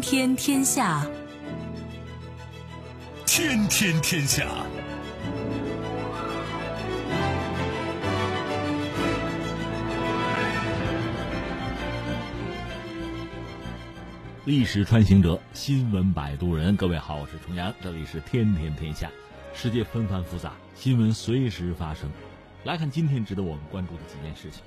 [0.00, 1.06] 天天天下，
[3.26, 4.46] 天天天下。
[14.46, 16.74] 历史穿行者，新闻摆渡人。
[16.74, 19.10] 各位好，我是重阳，这里是天天天下。
[19.52, 22.08] 世界纷繁复杂，新闻随时发生。
[22.64, 24.62] 来看今天值得我们关注的几件事情。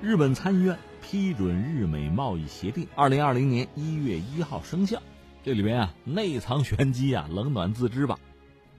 [0.00, 5.02] 日本参议院批准日美贸易协定，二零二零年一月一号生效。
[5.42, 8.16] 这里边啊，内藏玄机啊，冷暖自知吧。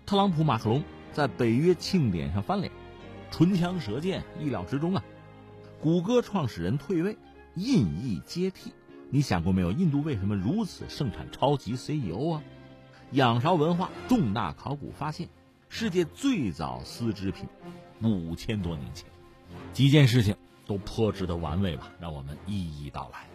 [0.05, 2.71] 特朗普、马克龙在北约庆典上翻脸，
[3.31, 5.03] 唇枪舌剑，意料之中啊。
[5.81, 7.17] 谷歌创始人退位，
[7.55, 8.71] 印裔接替。
[9.09, 9.73] 你想过没有？
[9.73, 12.43] 印度为什么如此盛产超级 CEO 啊？
[13.11, 15.27] 仰韶文化重大考古发现，
[15.67, 17.45] 世界最早丝织品，
[18.01, 19.05] 五千多年前。
[19.73, 20.37] 几件事情。
[20.69, 23.27] 都颇值得玩味吧，让我们一一道来。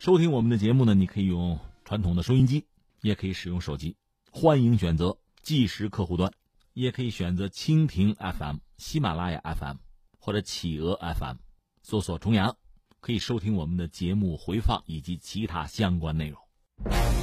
[0.00, 2.66] 收听我们的节目呢，你可以用传统的收音机，
[3.02, 3.94] 也可以使用手机，
[4.32, 6.32] 欢迎选择即时客户端，
[6.72, 9.76] 也可以选择蜻蜓 FM、喜马拉雅 FM
[10.18, 11.36] 或者企鹅 FM，
[11.82, 12.56] 搜索“重阳”，
[12.98, 17.21] 可以收听我们的节目回放以及其他相关内容。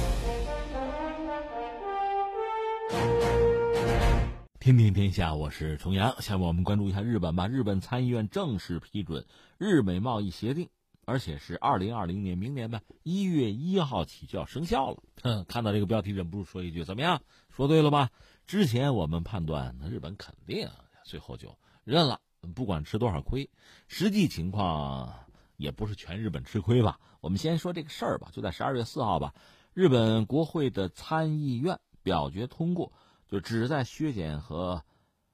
[4.60, 6.20] 天平天下，我是重阳。
[6.20, 7.48] 下面我们关注一下日本吧。
[7.48, 9.24] 日本参议院正式批准
[9.56, 10.68] 日美贸易协定，
[11.06, 15.02] 而且是二零二零年明年吧一月一号起就要生效了。
[15.22, 17.22] 哼，看到这个标题，忍不住说一句：怎么样？
[17.48, 18.10] 说对了吧？
[18.46, 20.68] 之前我们判断，那日本肯定
[21.04, 22.20] 最后就认了，
[22.54, 23.48] 不管吃多少亏。
[23.88, 25.10] 实际情况
[25.56, 27.00] 也不是全日本吃亏吧？
[27.22, 28.28] 我们先说这个事儿吧。
[28.30, 29.32] 就在十二月四号吧，
[29.72, 32.92] 日本国会的参议院表决通过。
[33.30, 34.82] 就旨在削减和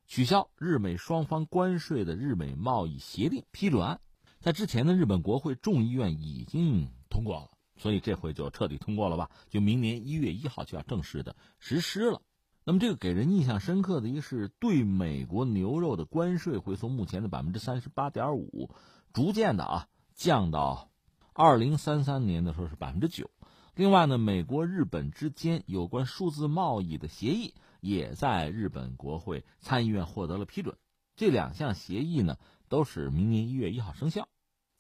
[0.07, 4.01] 取消日美双方关税的日美贸易协定批准案，
[4.39, 9.31] 在之前的日本国会众议院已经通过了，所以这回就彻底通过了吧？
[9.49, 12.21] 就明年一月一号就要正式的实施了。
[12.65, 18.71] 那么这个给人印象深刻的一个是对美国牛肉的关税会从目前的百分之三十八点五，
[19.15, 20.91] 逐渐的啊降到
[21.33, 23.31] 二零三三年的时候是百分之九。
[23.75, 27.55] 另外呢，美国日本之间有关数字贸易的协议。
[27.87, 30.77] 也在日本国会参议院获得了批准，
[31.15, 32.37] 这两项协议呢
[32.69, 34.29] 都是明年一月一号生效。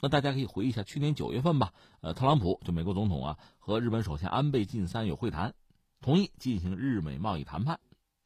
[0.00, 5.54] 那大家可以回忆一下，去年九月份吧，呃，特朗普就美国总统啊和日本首相安倍晋三有会谈，
[6.00, 7.78] 同意进行日美贸易谈判。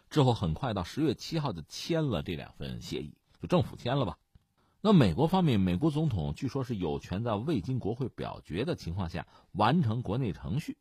[0.08, 4.18] 之后很快到十月七号就签了这两份协议，就政府签了吧。
[4.80, 10.78] 那美国方面，美国总统据说是有权在未经国会表决的情况下完成国内程序，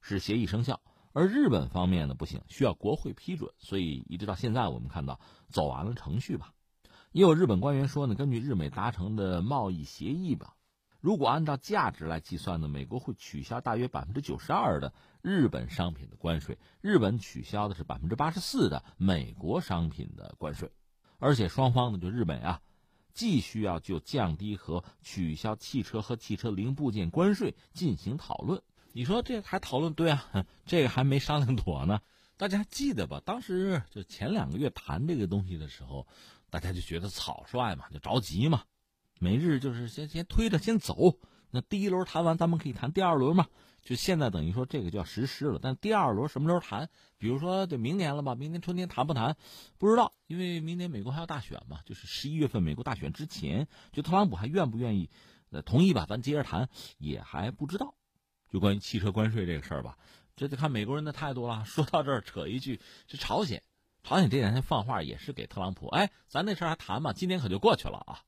[0.00, 0.80] 使协议生效。
[1.12, 6.54] 而日本方面呢不行，需要国会批准，所以一直到现在我们看到走完了程序吧。
[7.10, 10.54] 也有日本官员说呢，根据日美达成的贸易协议吧，
[11.00, 20.70] 如果按照价值来计算呢，美国会取消大约百分之九十二的日本商品的关税，日本取消的是百分之八十四的美国商品的关税，
[21.18, 22.60] 而且双方呢就日美啊，
[23.12, 28.62] 既需要就降低和取消汽车和汽车零部件关税进行讨论。
[28.92, 30.46] 你说这还讨论对啊？
[30.66, 32.00] 这个还没商量妥呢。
[32.36, 33.20] 大家记得吧？
[33.24, 36.06] 当时就前两个月谈这个东西的时候，
[36.48, 38.64] 大家就觉得草率嘛，就着急嘛。
[39.18, 41.18] 每日就是先先推着先走。
[41.50, 43.46] 那第一轮谈完，咱们可以谈第二轮嘛。
[43.82, 45.58] 就现在等于说这个就要实施了。
[45.62, 46.88] 但第二轮什么时候谈？
[47.18, 48.34] 比如说得明年了吧？
[48.34, 49.36] 明年春天谈不谈？
[49.78, 51.80] 不知道，因为明年美国还要大选嘛。
[51.84, 55.10] 就是十一月份美国大选之前，就特朗普还愿不愿意
[55.50, 56.06] 呃同意吧？
[56.08, 56.68] 咱接着谈
[56.98, 57.94] 也还不知道。
[58.50, 59.96] 就关于汽车关税这个事儿吧，
[60.36, 61.64] 这得看美国人的态度了。
[61.64, 63.62] 说到这儿，扯一句，这朝鲜，
[64.02, 67.12] 朝鲜这两天放话也是给特朗普，哎，咱那事儿还谈吗？
[67.12, 68.20] 今年可就过去了啊，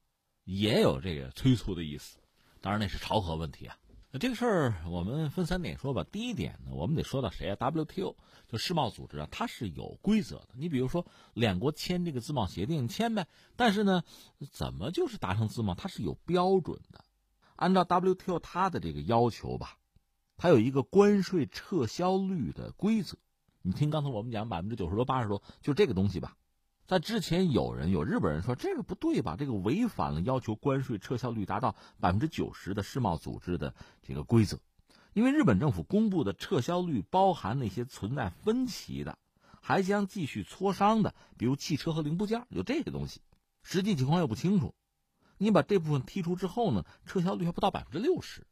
[0.45, 2.19] 也有这个催促的意思。
[2.61, 3.77] 当然那是朝核问题啊。
[4.21, 6.05] 这个事儿我们分三点说吧。
[6.13, 8.15] 第一点呢，我们得说到谁啊？WTO
[8.47, 10.49] 就世贸组织啊，它是有规则的。
[10.53, 13.27] 你比如说两国签这个自贸协定签呗，
[13.57, 14.03] 但是呢，
[14.51, 17.03] 怎么就是达成自贸，它是有标准的。
[17.57, 19.79] 按照 WTO 它的这个要求吧。
[20.43, 23.17] 还有一个关税撤销率的规则，
[23.63, 26.37] 你听刚才我们讲百分之九十多、八十多，就这个东西吧。
[26.85, 29.37] 在之前有人有日本人说这个不对吧？
[29.39, 34.59] 这个违反了要求关税撤销率达到百分之九十的世贸组织的这个规则，
[35.13, 39.17] 因为日本政府公布的撤销率包含那些存在分歧的，
[39.61, 43.21] 还将继续磋商的，比如汽车和零部件，有这些东西，
[43.63, 44.75] 实际情况又不清楚。
[45.39, 48.45] 你把这部分剔除之后呢，撤销率还不到百分之六十。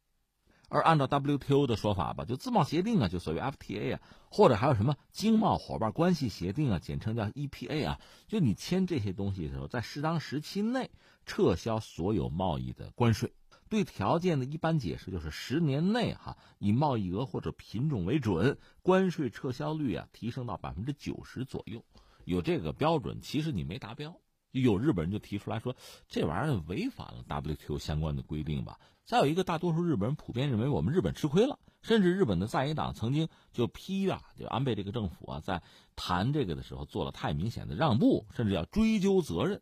[0.70, 4.00] 而按照 WTO 的说法吧，就自贸协定啊，就所谓 FTA 啊，
[4.30, 10.90] 或者还有什么经贸伙伴关系协定啊，简称叫 EPA 啊，就你签这些东西的时候，在适当时期内
[11.26, 13.32] 撤销所有贸易的关税，
[13.68, 21.84] 对条件的一般解释就是十年内哈以贸易额或者品种为准，关税撤销率啊提升到百分之九十左右。
[22.24, 24.14] 有这个标准，其实你没达标。
[24.52, 25.74] 有日本人就提出来说，
[26.08, 28.78] 这玩意儿违反了 WTO 相关的规定吧。
[29.04, 35.62] 再有一个，大多数日本人普遍认为我们日本吃亏了，甚至日本的在野党曾经就批啊，就安倍这个政府啊，在
[35.96, 39.60] 谈这个的时候做了太明显的让步，甚至要追究责任。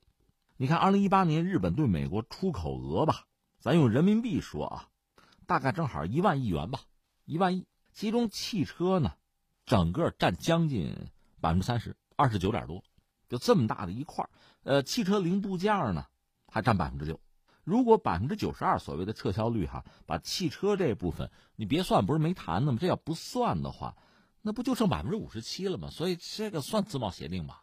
[0.56, 3.24] 你看，二零一八年日本对美国出口额吧，
[3.58, 4.88] 咱用人民币说啊，
[5.46, 6.80] 大概正好一万亿元吧，
[7.24, 9.12] 一万亿，其中汽车呢，
[9.64, 10.94] 整个占将近
[11.40, 12.82] 百分之三十，二十九点多。
[13.28, 14.26] 就这么大的一块
[14.68, 16.04] 呃，汽车零部件呢，
[16.46, 17.18] 还占百分之六。
[17.64, 22.78] 如果百分之九十二所谓的撤销率哈，把汽车这部分你别算，不是没谈呢吗？
[22.78, 23.96] 这要不算的话，
[24.42, 25.88] 那不就剩百分之五十七了吗？
[25.88, 27.62] 所以这个算自贸协定吧？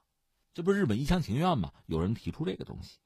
[0.56, 1.74] 这不是日本一厢情愿吗？
[1.86, 2.98] 有人提出这个东西，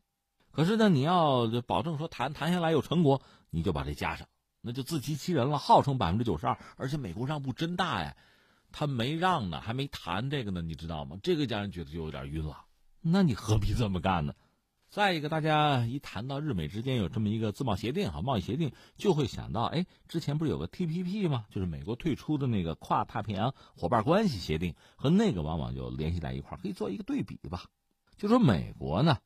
[0.51, 4.29] 可是呢，你要保证说谈谈下来有成果，你就把这加上，
[4.61, 8.15] 那就自欺欺人了，号称百分之九十二，而且美国让步真大呀。
[8.71, 11.17] 他没让呢，还没谈这个呢，你知道吗？
[11.21, 12.65] 这个家人觉得就有点晕了。
[13.01, 14.33] 那你何必这么干呢？
[14.89, 21.45] 再一个，大家一谈到日美之间有这么一个自贸协定哈，贸易协定，就会想到，哎，之前不是有个 TPP 吗？
[21.51, 27.65] 就是美国退出的那个跨太平洋伙伴关系协定，和那个往往就联系在一块儿可以做一个对比吧。
[28.17, 29.19] 就说美国呢，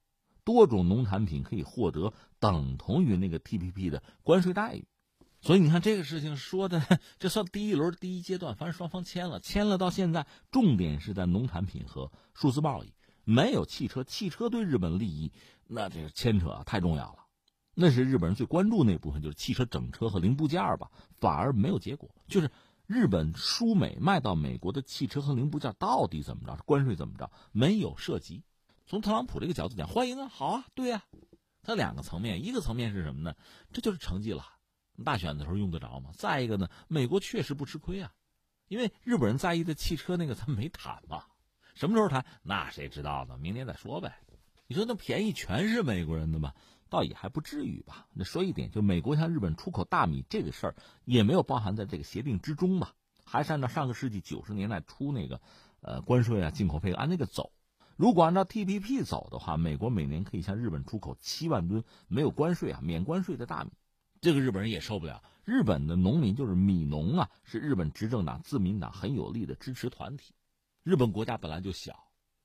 [0.44, 4.86] 多种农产品可以获得等同于那个 TPP 的关税待遇。
[5.40, 6.82] 所以你看这个事情说的，
[7.20, 12.94] 这算第一轮第一阶段，反正双方签了，签了到现在，重点是在农产品和数字贸易，
[13.24, 14.04] 没有汽车。
[14.04, 15.32] 汽车对日本利益，
[15.68, 17.20] 那这个牵扯太重要了，
[17.74, 22.10] 那是日本人最关注那部分，就是汽车整车和零部件吧，反而没有结果。
[22.28, 22.50] 就是
[22.86, 28.44] 日本输美卖到美国的汽车和零部件到底怎么着，关税怎么着，没有涉及。
[28.86, 31.04] 从特朗普这个角度讲，欢迎啊，好啊，对呀。
[31.66, 33.34] 它两个层面，一个层面是什么呢？
[33.72, 34.46] 这就是成绩了。
[35.06, 36.12] 大选的时候用得着吗？
[36.14, 38.12] 再一个呢，美国确实不吃亏啊，
[38.68, 41.24] 因为日本人在意的汽车那个他没谈嘛，
[41.74, 42.26] 什么时候谈？
[42.44, 43.38] 那谁知道呢？
[43.38, 44.20] 明年再说呗。
[44.68, 46.54] 你说那便宜全是美国人的吗？
[46.90, 48.08] 倒也还不至于吧。
[48.14, 50.76] 那说一点，就美国向日本出口大米这个事儿，
[51.06, 52.94] 也没有包含在这个协定之中吧？
[53.26, 55.42] 还是按照上个世纪九十年代初那个，
[55.82, 57.52] 呃，关税啊、进口费按那个走。
[57.96, 63.72] 如果按照 TPP 走的话，美国每年可以向日本出口七万吨没有关税啊、免关税的大米。
[64.22, 65.24] 这个日本人也受不了。
[65.44, 70.34] 日本的农民就是米农啊，是日本执政党自民党很有力的支持团体。
[70.84, 71.98] 日本国家本来就小，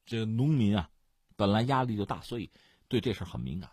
[0.07, 0.91] 这个农民啊，
[1.37, 2.51] 本来压力就大，所以
[2.87, 3.69] 对这事儿很敏感。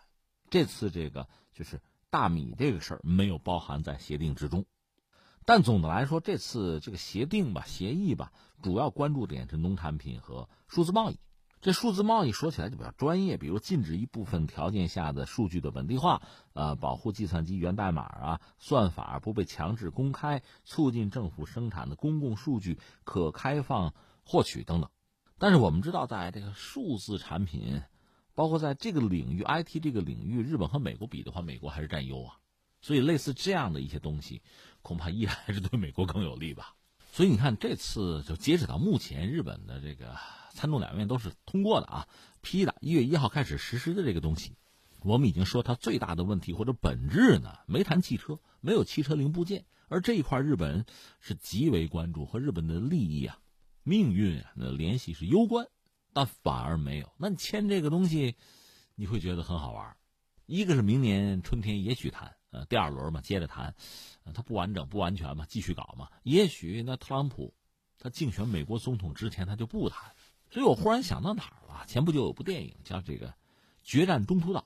[0.50, 4.66] 这次这个就是大米这个事儿没有包含在协定之中，
[5.46, 8.32] 但总的来说，这次这个协定吧、协议吧，
[8.64, 11.20] 主要关注点是农产品和数字贸易。
[11.62, 16.22] 这数字贸易说起来就比较专业，比如禁止一部分条件下的数据的本地化，
[16.54, 23.96] 呃，保护计算机源代码啊、算法不被强制公开，促进政府生产的公共数据可开放
[24.26, 24.90] 获取等等。
[25.38, 27.82] 但是我们知道，在这个数字产品，
[28.34, 32.38] 包括在这个领域 IT 这个领域，日本和美国比的话，美国还是占优啊。
[32.82, 34.42] 所以类似这样的一些东西，
[34.82, 36.76] 恐怕依然还是对美国更有利吧。
[37.12, 40.18] 所以你看，这次就截止到目前，日本的这个。
[40.58, 42.08] 参众两院都是通过的啊，
[42.40, 42.78] 批的。
[42.80, 44.56] 一月一号开始实施的这个东西，
[45.02, 50.86] 我们已经说它最大的问题或者本质呢，没谈汽车，没有汽车零部件，而这一块日本
[51.20, 53.38] 是极为关注，和日本的利益啊、
[53.88, 55.68] 命运啊那联系是攸关，
[56.12, 57.10] 但反而没有。
[57.18, 58.36] 那你签这个东西，
[58.96, 59.96] 你会觉得很好玩。
[60.48, 63.76] 一个是明年春天也许谈，呃，第二轮嘛，接着谈，
[64.34, 66.10] 它不完整不完全嘛，继续搞嘛。
[66.24, 67.54] 也许那特朗普
[68.00, 70.12] 他竞选美国总统之前他就不谈。
[70.50, 71.86] 所以我忽然想到哪儿了？
[71.86, 73.28] 前不久有部电影叫这个
[73.84, 74.62] 《决战中途岛》，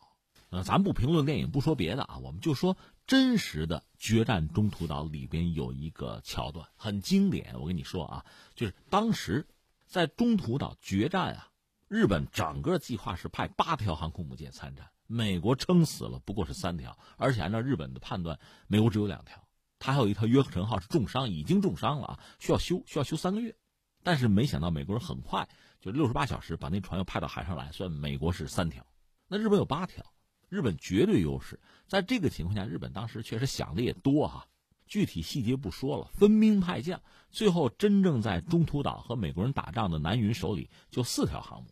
[0.49, 2.77] 呃，咱不评论电影，不说别的啊，我们就说
[3.09, 7.59] 真实的《决战中途岛》里边有一个桥段很经典。
[7.59, 8.23] 我跟你说啊，
[8.53, 9.47] 就是当时
[9.87, 11.49] 在中途岛决战啊，
[11.87, 19.43] 日本整个计划是派八条航空母舰参战，美国撑死了不过是三条，而且按照日本的判断，美国只有两条，
[19.79, 23.55] 他还有一条约克城号是重伤，已经重伤了啊，需要修，需要修三个月。
[24.03, 25.49] 但是没想到美国人很快
[25.81, 28.85] 就六十八小时把那船又派到海上来，算美国是三条，
[29.27, 30.05] 那日本有八条，
[30.49, 31.59] 日本绝对优势。
[31.87, 34.47] 在这个情况下，日本当时确实想的也多哈，
[34.85, 41.69] 具体细节不说了，分兵派将，最后真正在中途岛和美国人打仗的南云手里就四条航母，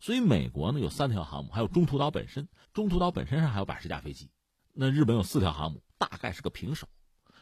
[0.00, 4.30] 所以美国呢有三条航母，还有中途岛本身，中途岛本身上还有百十架飞机，
[4.72, 6.88] 那日本有四条航母，大概是个平手。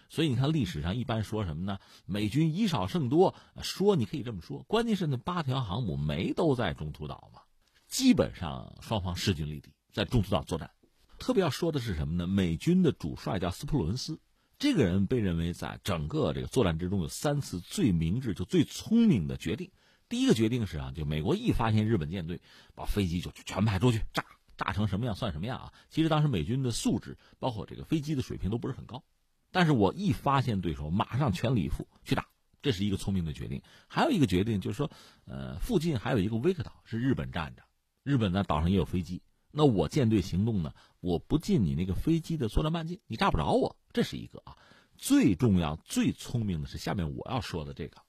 [0.08, 1.78] 所以你看，历史上一般说什么呢？
[2.04, 4.62] 美军以少胜多，说你可以这么说。
[4.64, 7.40] 关键是那八条航母没都在中途岛嘛，
[7.88, 10.70] 基本上双方势均力敌，在中途岛作战。
[11.18, 12.26] 特别要说的是什么呢？
[12.26, 14.18] 美军的主帅叫斯普鲁恩斯，
[14.58, 19.70] 这个人被认为在整个这个作战之中有三次最明智、就最聪明的决定。
[20.08, 22.40] 第一个决定是啊，就美国一发现日本舰队，
[22.74, 24.24] 把飞机就全派出去炸，
[24.56, 25.72] 炸成什么样算什么样啊！
[25.88, 29.04] 其实当时美军的素质，包括这个飞机的水平都不是很高，
[29.50, 32.26] 但是我一发现对手，马上全力以赴去打，
[32.60, 33.62] 这是一个聪明的决定。
[33.86, 34.90] 还有一个决定就是说，
[35.24, 37.62] 呃，附近还有一个威克岛是日本占着，
[38.02, 39.22] 日本在岛上也有飞机。
[39.52, 40.72] 那我舰队行动呢？
[41.00, 43.76] 我不进你那个飞机的作战半径，你炸不着我。
[43.92, 44.56] 这是一个啊，
[44.96, 48.02] 最重要、最聪明的是下面我要说的这个。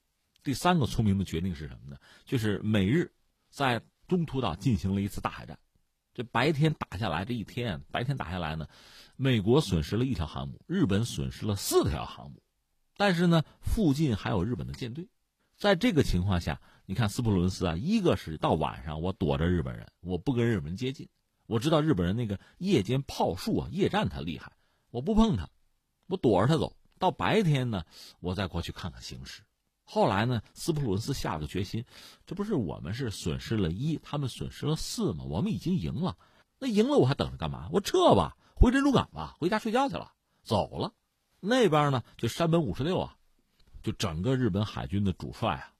[0.44, 1.98] 第三个聪明的决定是什么呢？
[2.26, 3.12] 就是美日
[3.50, 5.60] 在中途岛进行了一次大海战。
[6.14, 8.68] 这白天打下来，这一天白天打下来呢，
[9.16, 12.42] 美国损失了一条航母，日本损失了四条航母。
[12.96, 15.10] 但是呢，附近还有日本的舰队。
[15.58, 21.10] 在这个情况下，你看斯普伦斯啊，一个是到晚上我躲着日本人，我不跟日本人接近。
[21.54, 24.54] 我知道日本人那个夜间炮术啊，夜战他厉害，
[24.90, 25.48] 我不碰他，
[26.08, 27.86] 我躲着他走到白天呢，
[28.22, 29.44] 我再过去看看形势。
[29.84, 31.86] 后来呢，斯普鲁恩斯下了决心，
[32.26, 35.26] 这不是我们是损失了一，他们损失了四吗？
[35.26, 36.18] 我们已经赢了，
[36.58, 37.70] 那赢了我还等着干嘛？
[37.72, 40.92] 我撤吧，回珍珠港吧，回家睡觉去了，走了。
[41.40, 43.16] 那边呢，就山本五十六啊，
[43.84, 45.72] 就整个日本海军的主帅啊，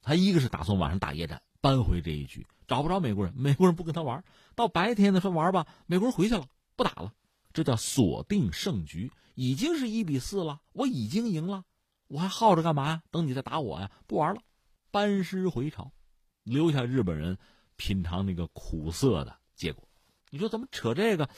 [0.00, 2.46] 他一个是打算晚上打夜战，扳回这一局。
[2.66, 4.22] 找不着美国人，美国人不跟他玩。
[4.54, 6.46] 到白天呢，说玩吧，美国人回去了，
[6.76, 7.14] 不打了。
[7.52, 11.64] 这叫锁定胜局，已经是一比四了，我已经赢了，
[12.08, 13.02] 我还耗着干嘛呀？
[13.10, 13.90] 等你再打我呀？
[14.06, 14.42] 不玩了，
[14.90, 15.90] 班师回朝，
[16.42, 17.38] 留下日本人
[17.76, 19.88] 品尝那个苦涩的结果。
[20.30, 21.30] 你说怎么扯这个？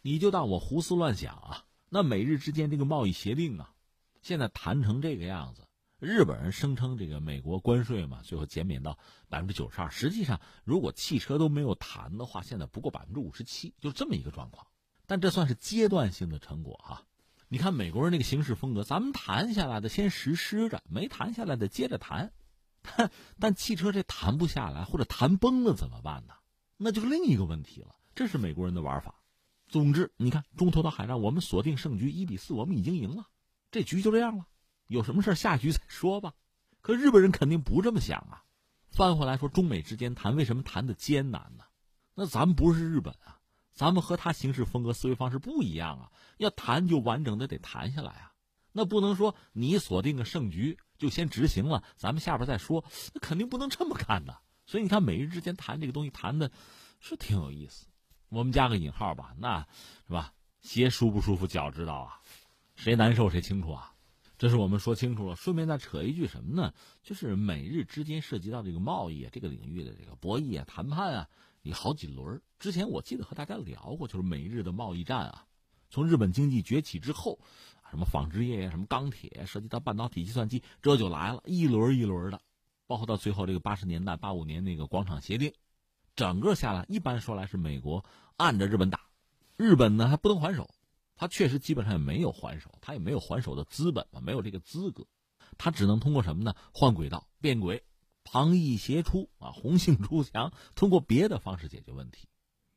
[0.00, 1.64] 你就当我胡思乱想啊？
[1.90, 3.74] 那美日之间这个贸易协定啊，
[4.22, 5.66] 现在谈成这个样子。
[6.02, 9.88] 日本人声称这个美国关税嘛，最后减免到百分之九十二。
[9.88, 14.66] 实际上，如果汽车都没有谈的话，现在不过百分之五十七，就这么一个状况。
[15.06, 17.04] 但这算是阶段性的成果哈。
[17.46, 22.32] 你看美国人那个行事风格，咱们谈下来的先实施着，没谈下来的接着谈。
[23.38, 26.34] 但汽车这谈不下来或者谈崩了怎么办呢？
[26.78, 27.94] 那就另一个问题了。
[28.16, 29.14] 这是美国人的玩法。
[29.68, 33.28] 总之，你看中途岛海战，我们锁定胜局一比四，我们已经赢了，
[33.70, 34.46] 这局就这样了。
[34.92, 36.34] 有什么事下局再说吧，
[36.82, 38.44] 可日本人肯定不这么想啊。
[38.90, 41.64] 翻回来说，中美之间谈为什么谈的艰难呢？
[42.14, 43.40] 那咱们不是日本啊，
[43.72, 46.12] 咱们和他行事风格、思维方式不一样啊。
[46.36, 48.34] 要谈就完整的得谈下来啊，
[48.70, 52.84] 那不能说你锁定个胜局就先执行了，咱们下边再说，
[53.14, 54.40] 那肯定不能这么干的。
[54.66, 56.50] 所以你看，美日之间谈这个东西谈的，
[57.00, 57.86] 是挺有意思。
[58.28, 59.66] 我们加个引号吧，那
[60.06, 60.34] 是吧？
[60.60, 62.20] 鞋舒不舒服脚知道啊，
[62.76, 63.91] 谁难受谁清楚啊。
[64.42, 66.74] 这是我们说清楚了，顺便再扯一句什么呢？
[67.00, 71.28] 就是美日之间涉及到这个贸易啊，这个领域的这个博弈啊、谈判啊，
[71.62, 72.42] 有好几轮。
[72.58, 75.46] 之前我记得和大家聊过，就是美日的贸易战啊，
[75.90, 77.38] 从日本经济崛起之后，
[77.88, 82.40] 什么纺织业呀、什么钢铁，涉及到半导体、计算机，这就来了，一轮一轮的。
[82.88, 85.52] 包括到最后这个八十年代、八五年那个广场协定，
[86.16, 88.04] 整个下来，一般说来是美国
[88.38, 89.02] 按着日本打，
[89.56, 90.68] 日本呢还不能还手。
[91.14, 95.06] 他确实基本上也没有还手，他也没有还手的资本嘛，没有这个资格，
[95.58, 96.54] 他只能通过什么呢？
[96.72, 97.84] 换轨道、变轨、
[98.24, 102.28] 旁逸斜出啊，红杏出墙，通过别的方式解决问题，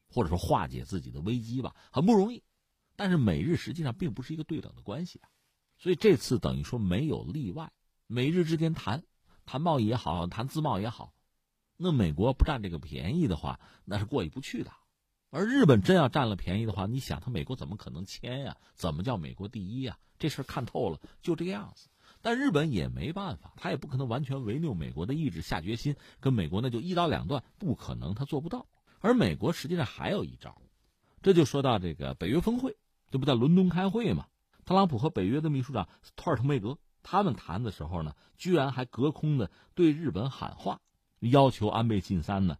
[0.08, 2.44] 或者说化解自己的危机吧，很不容易。
[2.96, 5.30] 但是美日实际上并不是一个对等的关系啊，
[5.78, 7.72] 所以这次等于说没有例外，
[8.08, 9.04] 美日之间谈
[9.46, 11.14] 谈贸易也好，谈自贸也好，
[11.78, 14.72] 那美国不占这个便宜的话，那是过意不去的。
[15.36, 18.56] 而日本真要占了便宜的话，你想他美国怎么可能签呀？
[18.74, 19.98] 怎么叫美国第一呀？
[20.18, 21.90] 这事看透了就这个样子。
[22.22, 28.66] 但日本也没办法，他也不可能完全违拗美国的意志，下决心跟美国那就一刀两断，不可能，他做不到。
[29.02, 30.56] 而美国实际上还有一招，
[31.22, 32.78] 这就说到这个北约峰会，
[33.12, 34.28] 这不在伦敦开会吗？
[34.64, 40.80] 特朗普和北约的秘书长托尔滕贝格他们谈的时候呢，居然还隔空的对日本喊话，
[41.20, 42.58] 要求安倍晋三呢。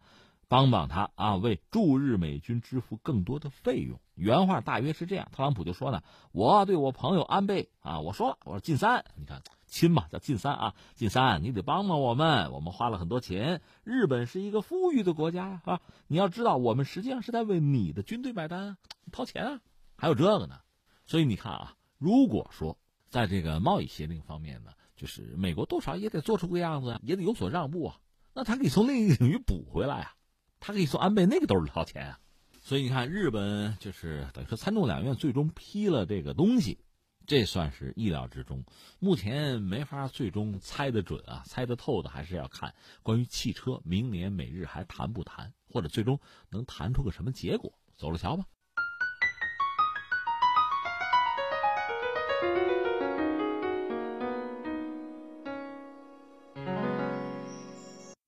[0.48, 4.00] 帮帮他啊，为驻日美军支付更多的费用。
[4.14, 13.60] 原话大约是这样，特朗普就说呢：“我对我朋友安倍啊，我说了，我说进三，你看亲嘛，叫进三啊，进三，你得帮帮我们，我们花了很多钱。
[13.82, 18.76] 日本是一个富裕的国家呀，啊，你要知道，我们实际上是在为你的军队买单，
[19.10, 19.60] 掏钱啊，
[19.96, 20.60] 还有这个呢。
[21.06, 22.78] 所以你看啊，如果说
[23.10, 27.96] 在这个贸易协定方面呢，就是美国多少也得做出个样子，也得有所让步啊，
[28.32, 30.12] 那他可以从另一个领域补回来啊。”
[30.60, 32.18] 他可以从安倍那个兜里掏钱啊，
[32.60, 36.78] 所以你看，日本就是等于说参众两院最终批了这个东西，
[37.26, 38.64] 这算是意料之中。
[38.98, 46.18] 目前没法最终猜得准啊，猜得透的还是要看关于汽车明年美日还谈不谈，或者最终
[46.50, 48.44] 能谈出个什么结果，走着瞧吧。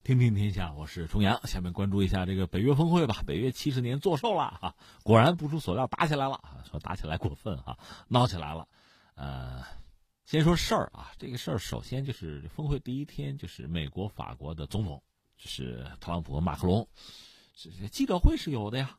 [0.09, 1.39] 听听天下，我是重阳。
[1.45, 3.21] 下面关注一下这个北约峰会吧。
[3.27, 6.41] 北约七十年作寿了哈，果然不出所料打起来了。
[6.67, 8.67] 说打起来过分哈，闹起来了。
[9.13, 9.61] 呃，
[10.25, 15.03] 先说事儿啊，这个事儿首先就是峰会第一天，就是美国、法国的总统，
[15.37, 16.87] 就是特朗普和马克龙，
[17.53, 18.97] 这记者会是有的呀，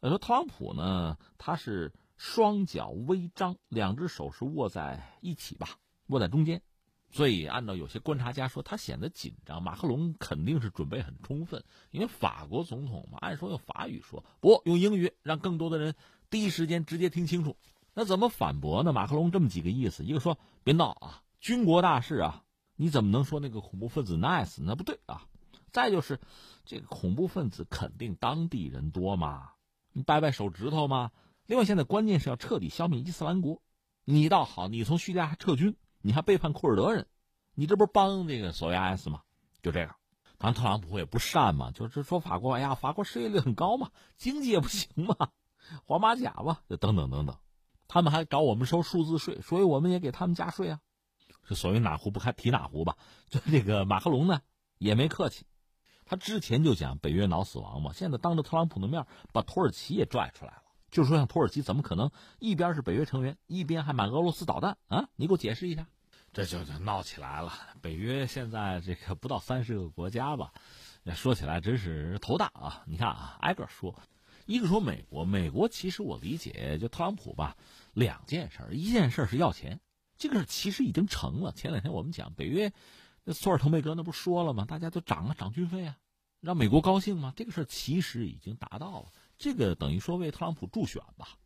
[0.01, 6.63] 呃，说特朗普呢，他是双脚微张，两只手是握在一起吧，握在中间，
[7.11, 9.63] 所以按照有些观察家说，他显得紧张。
[9.63, 15.95] 马克龙肯定是准备很充分，因为法国总统嘛，按说用法语说，不用英语，让更多的人
[16.29, 17.57] 第一时间直接听清楚。
[17.95, 18.93] 那怎么反驳呢？
[18.93, 21.23] 马克龙这么几个意思，一个说别闹啊。
[21.41, 22.43] 军国大事啊，
[22.75, 24.59] 你怎么能说那个恐怖分子 nice？
[24.63, 25.27] 那不对啊！
[25.73, 26.21] 再就是，
[26.65, 29.51] 这个恐怖分子肯定当地人多嘛，
[29.93, 31.13] 你掰掰手指头嘛？
[31.47, 33.63] 另外，现在关键是要彻底消灭伊斯兰国。
[34.05, 37.07] 你倒好，你从叙利亚还撤军，你还背叛库尔德人，
[37.55, 39.23] 你这不是帮这个所谓 IS 吗？
[39.63, 39.97] 就这样，
[40.39, 45.31] 当然特朗普也不善嘛，就是说法国，哎呀，法国失业率很高嘛，经济也不行嘛，
[45.85, 47.37] 黄马甲嘛，等等等等，
[47.89, 50.81] 他们还找我们收数字税，所以我们也给他们加税啊。
[51.49, 52.97] 是所谓哪壶不开提哪壶吧？
[53.29, 54.41] 就这个马克龙呢，
[54.79, 55.47] 也没客气，
[56.05, 65.09] 他之前就讲北约脑死亡嘛，现在当着特朗普的面把土耳其也拽出来了，就说像土耳其怎么可能一边是北约成员，一边还买俄罗斯导弹啊？
[65.17, 65.87] 你给我解释一下，
[66.33, 67.53] 这就就闹起来了。
[67.81, 70.53] 北约现在这个不到三十个国家吧，
[71.15, 72.83] 说起来真是头大啊！
[72.87, 73.95] 你看啊，挨个说，
[74.47, 77.57] 一个说美国，美国其实我理解就特朗普吧，
[77.95, 79.81] 两件事，一件事是要钱。
[80.19, 81.53] 这个其实已经成了。
[81.53, 82.73] 前两天我们讲北约，
[83.25, 84.65] 那索尔滕贝格那不说了吗？
[84.65, 85.99] 大家都涨啊，涨军费啊，
[86.41, 87.33] 让美国高兴吗？
[87.37, 89.13] 这个事儿其实已经达到了。
[89.37, 91.37] 这个等于说为特朗普助选吧，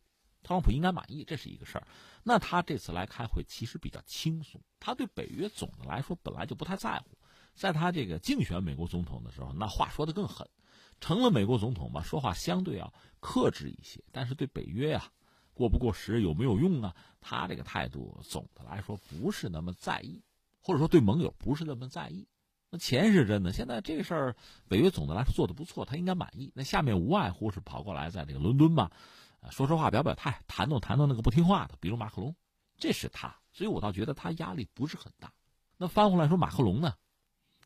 [0.43, 1.87] 特朗普应该满意，这是一个事儿。
[2.23, 7.17] 那他这次来开会其实比较轻松，他对北约总的来说本来就不太在乎。
[7.53, 10.47] 在他这个竞选美国总统的时候，那话说的更狠。
[11.01, 15.11] 成了美国总统吧，说话相对要克制一些，但是对北约呀。
[15.53, 16.95] 过不过时有没有用啊？
[17.19, 20.23] 他这个态度总的来说不是那么在意，
[20.61, 22.27] 或者说对盟友不是那么在意。
[22.69, 24.35] 那钱是真的，现在这个事儿，
[24.67, 26.51] 北约总的来说做的不错，他应该满意。
[26.55, 28.89] 那下面无外乎是跑过来在这个伦敦嘛，
[29.49, 32.35] 说说话表表态，谈动谈动那个不听话的，比如马克龙，
[32.77, 33.35] 这是他。
[33.51, 35.33] 所以我倒觉得他压力不是很大。
[35.77, 36.95] 那翻过来说马克龙呢，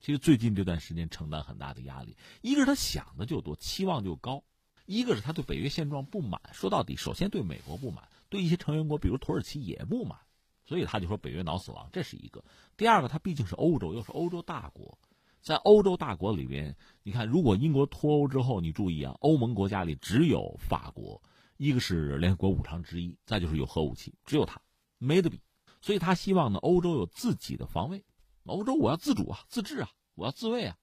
[0.01, 4.43] 其实最近这段时间承担很大的压力，一个是他想的就多，期望就高。
[4.85, 10.19] 一个是他对北约现状不满，说到底，首先对美国不满，对一些成员国，比如土耳其也不满，
[10.65, 12.43] 所以他就说北约脑死亡，这是一个。
[12.77, 14.97] 第二个，他毕竟是欧洲，又是欧洲大国，
[15.41, 21.21] 在欧洲大国里边，你看，如果英国脱欧之后，你注意啊，欧盟国家里只有法国，
[21.57, 24.61] 一个是联合国五常之一，再就是有核武器，只有他，
[24.97, 25.41] 没得比。
[25.81, 28.03] 所以他希望呢，欧洲有自己的防卫，
[28.45, 30.75] 欧洲我要自主啊，自治啊，我要自卫啊。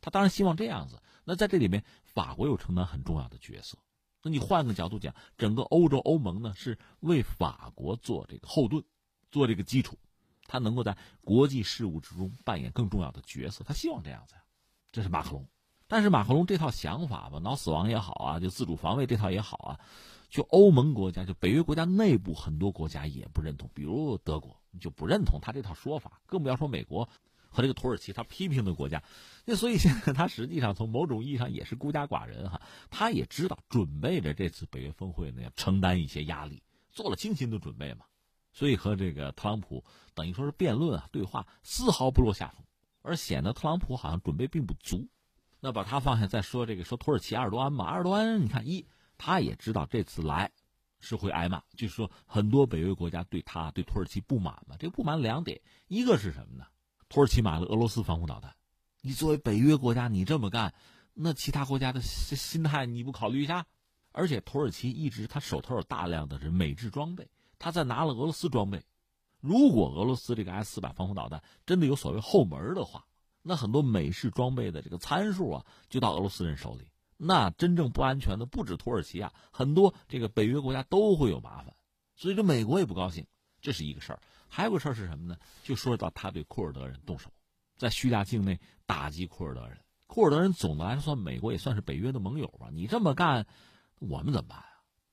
[0.00, 1.02] 他当然希望这样子。
[1.24, 1.84] 那在这里面，
[2.16, 3.76] 法国又承担很重要的角色。
[4.22, 8.82] 那你换个角度讲，整个欧洲欧盟呢是为法国做这个后盾，
[9.30, 9.98] 做这个基础，
[10.46, 13.62] 他能够在国际事务之中扮演更重要的角色。
[13.64, 14.42] 他希望这样子呀，
[14.90, 15.46] 这是马克龙。
[15.86, 19.80] 但是马克龙这套想法吧，脑死亡也好啊，就自主防卫这套也好啊，
[20.30, 27.06] 就欧盟国家，就北约国家内部很多国家也不认同，比如德国就不认同他这套说法，更不要说美国。
[27.56, 29.02] 和这个土耳其，他批评的国家，
[29.46, 32.60] 那所以现在他实际上从某种意义上也是孤家寡人哈。
[32.90, 38.04] 他也知道准备着这次北约峰会呢要承担一些压力，做了精心的准备嘛。
[38.52, 42.62] 所以和这个特朗普等于说是辩论啊对话，丝毫不落下风，
[43.00, 45.08] 而显得特朗普好像准备并不足。
[45.60, 50.52] 那把他放下再说这个说土耳其埃尔多安嘛，埃尔多安你看一他也知道这次来
[51.00, 54.76] 是会挨骂，就是说很多北约国家对他对土耳其不满嘛。
[54.78, 56.66] 这不满两点，一个是什么呢？
[57.08, 58.54] 土耳其买了俄罗斯防空导弹，
[59.00, 60.74] 你作为北约国家，你这么干，
[61.14, 63.66] 那其他国家的心心态你不考虑一下？
[64.12, 68.82] 而且土耳其一直他手头有大量的是美制装备，他在拿了俄罗斯装备。
[69.40, 73.06] 如果俄罗斯这个 S 四百防空导弹真的有所谓后门的话，
[73.42, 76.88] 那很多美式装备的这个参数啊，就到俄罗斯人手里。
[77.18, 81.74] 那真正不安全的不止土耳其啊，很多这个北约国家都会有麻烦。
[82.16, 83.26] 所以这美国也不高兴，
[83.60, 84.20] 这是一个事儿。
[84.48, 85.36] 还有个事儿是什么呢？
[85.62, 87.30] 就说到他对库尔德人动手，
[87.76, 89.78] 在叙利亚境内打击库尔德人。
[90.06, 92.68] 库尔德人总的来说算美国也算是北约的盟友吧。
[92.72, 93.46] 你这么干，
[93.98, 94.66] 我们怎么办啊？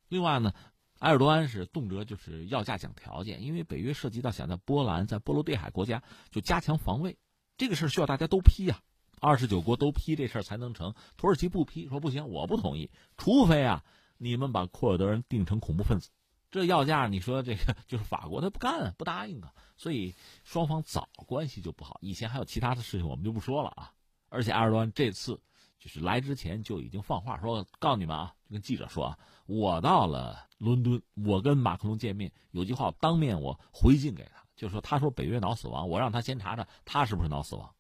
[0.08, 0.54] 另外呢，
[1.00, 7.18] 埃尔多安是动辄就是要价讲条件，因为北约涉及到想在波兰、在波罗的海国家就加强防卫，
[7.58, 8.82] 这个事儿需要大家都批呀，
[9.20, 10.94] 二十九国都批这事儿才能成。
[11.18, 13.84] 土耳其不批，说不行，我不同意，除非啊
[14.18, 16.12] 你们把库尔德人定成恐怖分子。
[16.54, 20.14] 这要价，你说这个就是法国，他不干啊，不答应啊，所以
[20.44, 21.98] 双方早关系就不好。
[22.00, 23.92] 以前还有其他的事情，我们就不说了啊。
[24.30, 25.42] 而且埃尔多安这次
[25.80, 37.74] 就是来之前就已经放话说，告诉你们啊，就跟记者说啊，我到了伦敦，我跟马克龙见面，有句话当面我回敬给他，就说他说北约脑死亡，我让他先查查他是不是脑死亡。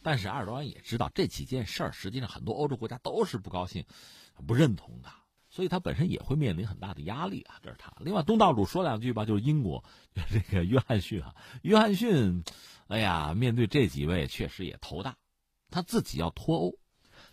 [0.00, 3.84] 但是埃尔多安也知道这几件事儿，实际上很多欧洲国家都是不高兴、
[4.46, 5.10] 不认同的。
[5.54, 7.92] 所以他本身也会面临很大的压力啊，这是他。
[8.00, 9.84] 另外，东道主说两句吧，就是英国
[10.30, 12.42] 这个约翰逊啊，约翰逊，
[12.88, 15.18] 哎呀，面对这几位确实也头大，
[15.70, 16.78] 他自己要脱欧，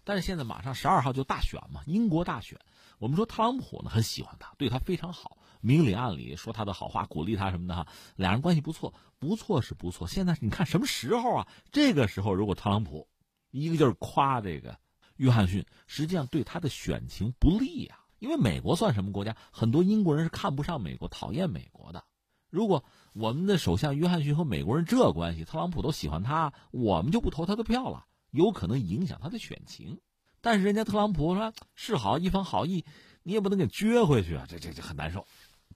[0.03, 2.59] 但是现在马上十二号就大选嘛，英国大选。
[2.97, 10.05] 我们说特朗普呢很喜欢他，对他非常好，明里暗里说他的好话，鼓励他什么的哈，两人关系不错，不错是不错。
[10.09, 11.47] 现在你看什么时候啊？
[11.71, 13.07] 这个时候如果特朗普
[13.49, 14.77] 一个劲儿夸这个
[15.15, 17.98] 约翰逊，实际上对他的选情不利呀。
[18.19, 19.35] 因为美国算什么国家？
[19.51, 22.03] 很多英国人是看不上美国、讨厌美国的。
[22.49, 29.99] 如果我们的首相约翰逊和美国人这关系，特朗普都喜欢他，我们就不投他的票了，有可能影响他的选情。
[30.41, 32.85] 但是人家特朗普说示好一方好意，
[33.23, 35.25] 你也不能给撅回去啊，这这这很难受。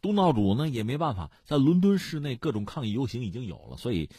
[0.01, 4.09] 东道主呢也没办法，在伦敦市内各种抗议游行已经有了，所以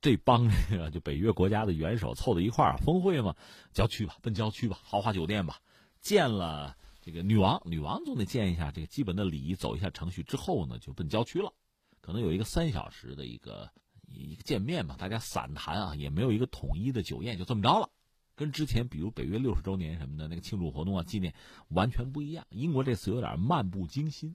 [0.00, 3.36] 这帮这个就北约国家的元首凑到一块儿峰会嘛，
[3.72, 5.58] 郊区吧，奔郊区吧，豪华酒店吧，
[6.00, 6.76] 见了。
[7.02, 11.52] 这个女王，女王总得见一下这个基本的礼仪，走一下程序之后呢，就奔郊区了。
[12.00, 13.70] 可能有一个三小时的一个
[14.06, 17.90] 一个见面嘛，大家散谈啊，也没有一个统一的酒宴，就这么着了。
[18.34, 21.34] 跟之前比如北约六十周年什么的那个庆祝活动啊、纪念
[21.68, 22.46] 完全不一样。
[22.48, 24.34] 英国这次有点漫不经心，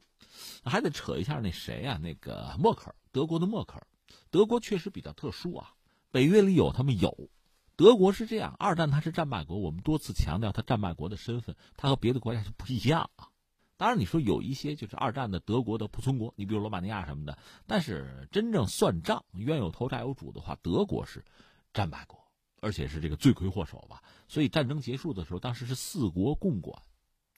[0.63, 3.88] 还得扯一下那谁啊，那个默克尔，德国的默克尔。
[4.30, 5.73] 德国确实比较特殊啊，
[6.12, 7.30] 北约里有他们有。
[7.78, 13.30] 德国是这样，二战它是战败国，我们多次强调它战败国的身份，它和别的国家是不一样啊。
[13.78, 21.26] 当然，你说有一些就是二战的德国的仆从国，你比如罗马尼亚什么的，但是真正算账，冤有头债有主的话，德国是
[21.74, 22.18] 战败国，
[22.62, 24.02] 而且是这个罪魁祸首吧。
[24.30, 26.82] 所以战争结束的时候，当时是四国共管，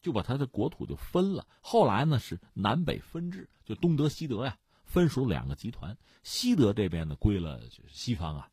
[0.04, 1.48] 就把他的国土就分了。
[1.62, 8.48] 后来呢是南北分治，就东德西德呀，分属两个集团，西德这边呢归了西方啊。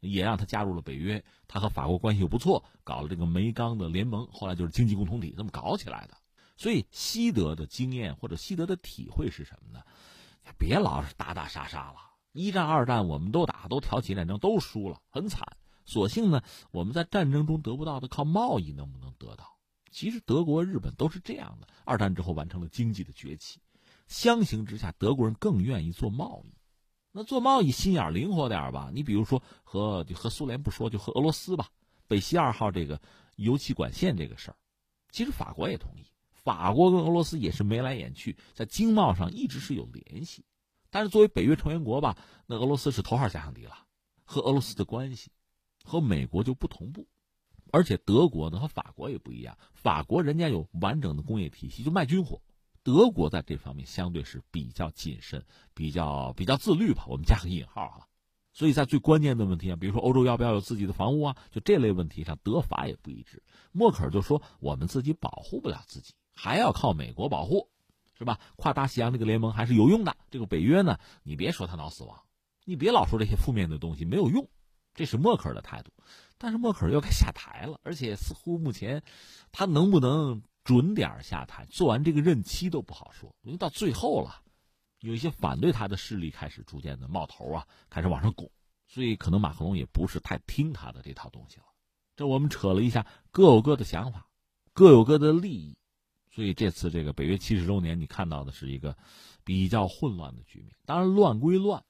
[0.00, 6.16] 也让他加入了北约，他和法国关系又不错，搞了这个煤钢的联盟，后来就是经济共同体这么搞起来的。
[6.56, 9.82] 所以西德的经验或者西德的体会是什么呢？
[10.58, 11.96] 别老是打打杀杀了，
[12.32, 15.56] 一战、二战我们都打，都挑起战争，都输了，很惨。
[15.84, 19.56] 所幸呢，我们在战争中得不到的，靠贸易能不能得到？
[19.90, 21.66] 其实德国、日本都是这样的。
[21.84, 23.60] 二战之后完成了经济的崛起，
[24.06, 26.54] 相形之下，德国人更愿意做贸易。
[27.12, 28.90] 那做贸易心眼灵活点吧？
[28.94, 31.68] 你比如说和和苏联不说，就和俄罗斯吧，
[32.06, 33.00] 北溪二号这个
[33.36, 34.56] 油气管线这个事儿，
[35.10, 36.06] 其实法国也同意。
[36.30, 40.44] 法国跟俄罗斯也是眉来眼去，在经贸上一直是有联系。
[40.88, 43.86] 但是作为北约成员国吧，那俄罗斯是头号假想敌了。
[44.24, 45.30] 和俄罗斯的关系
[45.84, 47.08] 和美国就不同步，
[47.72, 49.58] 而且德国呢和法国也不一样。
[49.74, 52.40] 法国人家有完整的工业体系，就卖军火。
[52.82, 58.06] 德国在这方面相对是比较谨慎，比较比较自律吧，我们加个引号啊。
[58.52, 63.42] 所以在最关键的问题上，比如说欧洲要不要有自己的房屋啊，就这类问题上，德法也不一致。
[63.70, 67.68] 默克尔就说：“我们自己保护不了自己，还要靠美国保护，
[68.18, 68.40] 是吧？
[68.56, 70.16] 跨大西洋这个联盟还是有用的。
[70.30, 72.20] 这个北约呢，你别说他脑死亡，
[72.64, 74.48] 你别老说这些负面的东西没有用，
[74.94, 75.92] 这是默克尔的态度。
[76.38, 79.02] 但是默克尔又该下台了，而且似乎目前
[79.52, 84.40] 他能不能？”准点下台，做完这个任期都不好说，因为到最后了，
[85.00, 88.48] 有一些反对他的势力开始逐渐的冒头啊，开始往上拱，
[88.86, 91.64] 所以可能马克龙也不是太听他的这套东西了。
[92.14, 94.28] 这我们扯了一下，各有各的想法，
[94.72, 95.76] 各有各的利益，
[96.30, 98.96] 所以这次这个北约七十周年，你看到的是一个
[99.42, 100.72] 比较混乱的局面。
[100.86, 101.82] 当然，乱归乱，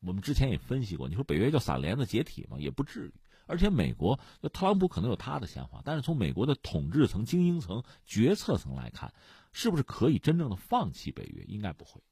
[0.00, 2.58] 我们之前也分析过，你说北约就散连子解体吗？
[2.60, 3.14] 也不至于。
[3.46, 4.18] 而且美国
[4.52, 9.14] 特朗普可能有他的想法，但是从美国的统治层、精英层、决策层来看，
[9.52, 11.44] 是不是可以真正的放弃北约？
[11.44, 12.02] 应该不会，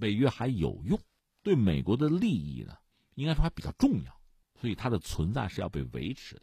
[0.00, 0.98] 北约还有用，
[1.42, 2.76] 对美国的利益呢，
[3.14, 4.20] 应该说还比较重要，
[4.60, 6.42] 所以它的存在是要被维持的。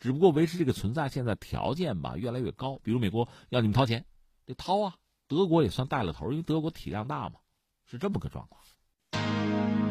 [0.00, 4.04] 只不过维持这个存在，现在条件吧越来越高，比如美国要你们掏钱，
[4.46, 4.96] 得掏啊。
[5.28, 7.36] 德国也算带了头，因为德国体量大嘛，
[7.86, 9.81] 是这么个状况。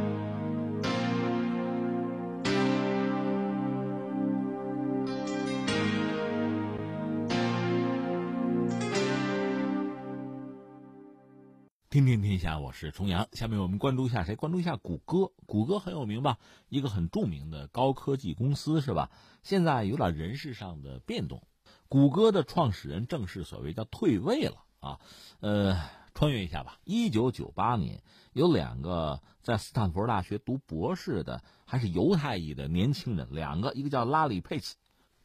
[11.91, 13.27] 听听天下，我是重阳。
[13.34, 14.38] 下面我们关注一下谁？
[14.38, 15.34] 关注一下谷歌。
[15.45, 16.38] 谷歌很有名吧？
[16.69, 19.12] 一个很著名的高科技公司是吧？
[19.43, 21.43] 现在有点人事上的变动。
[21.89, 25.01] 谷歌的创始人正式所谓叫退位了啊。
[25.41, 25.82] 呃，
[26.13, 26.80] 穿越一下吧。
[26.86, 28.01] 一九九八年，
[28.32, 34.77] 有两个在斯坦福大学读博士的，还是犹太裔的年轻人，两个，一个叫拉里·佩奇。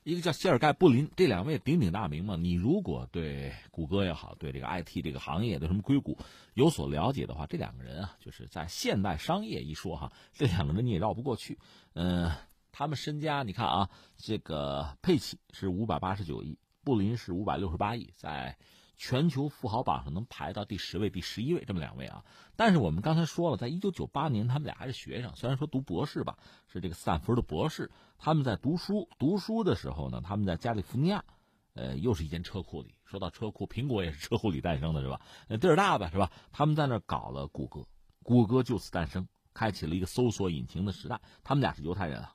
[0.06, 2.36] 一个叫谢尔盖·布林，这两位鼎鼎大名嘛。
[2.36, 6.16] 你如果对谷歌也好，对这个 IT 这个行业的什么硅谷
[6.54, 11.58] 有所了解的话，这两个人啊，就是在现代商业一说哈，这两个人你也绕不过去。
[11.94, 12.30] 嗯，
[12.70, 18.56] 他们身家你看啊，这个佩奇是五百八十九亿，布林是五百六十八亿，在。
[18.96, 22.24] 全球富豪榜上能排到第十位、第十一位，这么两位啊。
[22.56, 27.90] 但是我们刚才说了，在一九九八年，他们俩还是学生，虽然说读博士吧，是这个斯坦福的博士。
[28.18, 31.22] 他们在读书，读书的时候呢，他们在加利福尼亚，
[31.74, 32.94] 呃，又是一间车库里。
[33.04, 35.20] 说到车库，苹果也是车库里诞生的，是吧？
[35.60, 36.32] 地儿大呗，是吧？
[36.50, 37.86] 他们在那搞了谷歌，
[38.22, 41.20] 谷歌就此诞生，开启了一个搜索引擎的时代。
[41.44, 42.34] 他们俩是犹太人啊。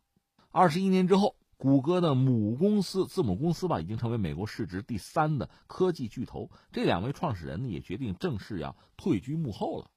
[0.51, 1.35] 二十一年之后。
[1.61, 6.49] 谷歌的母公司、字母公司吧，已经成为美国市值第三的科技巨头。
[6.71, 9.91] 这两位创始人呢，也决定正式要退居幕后了。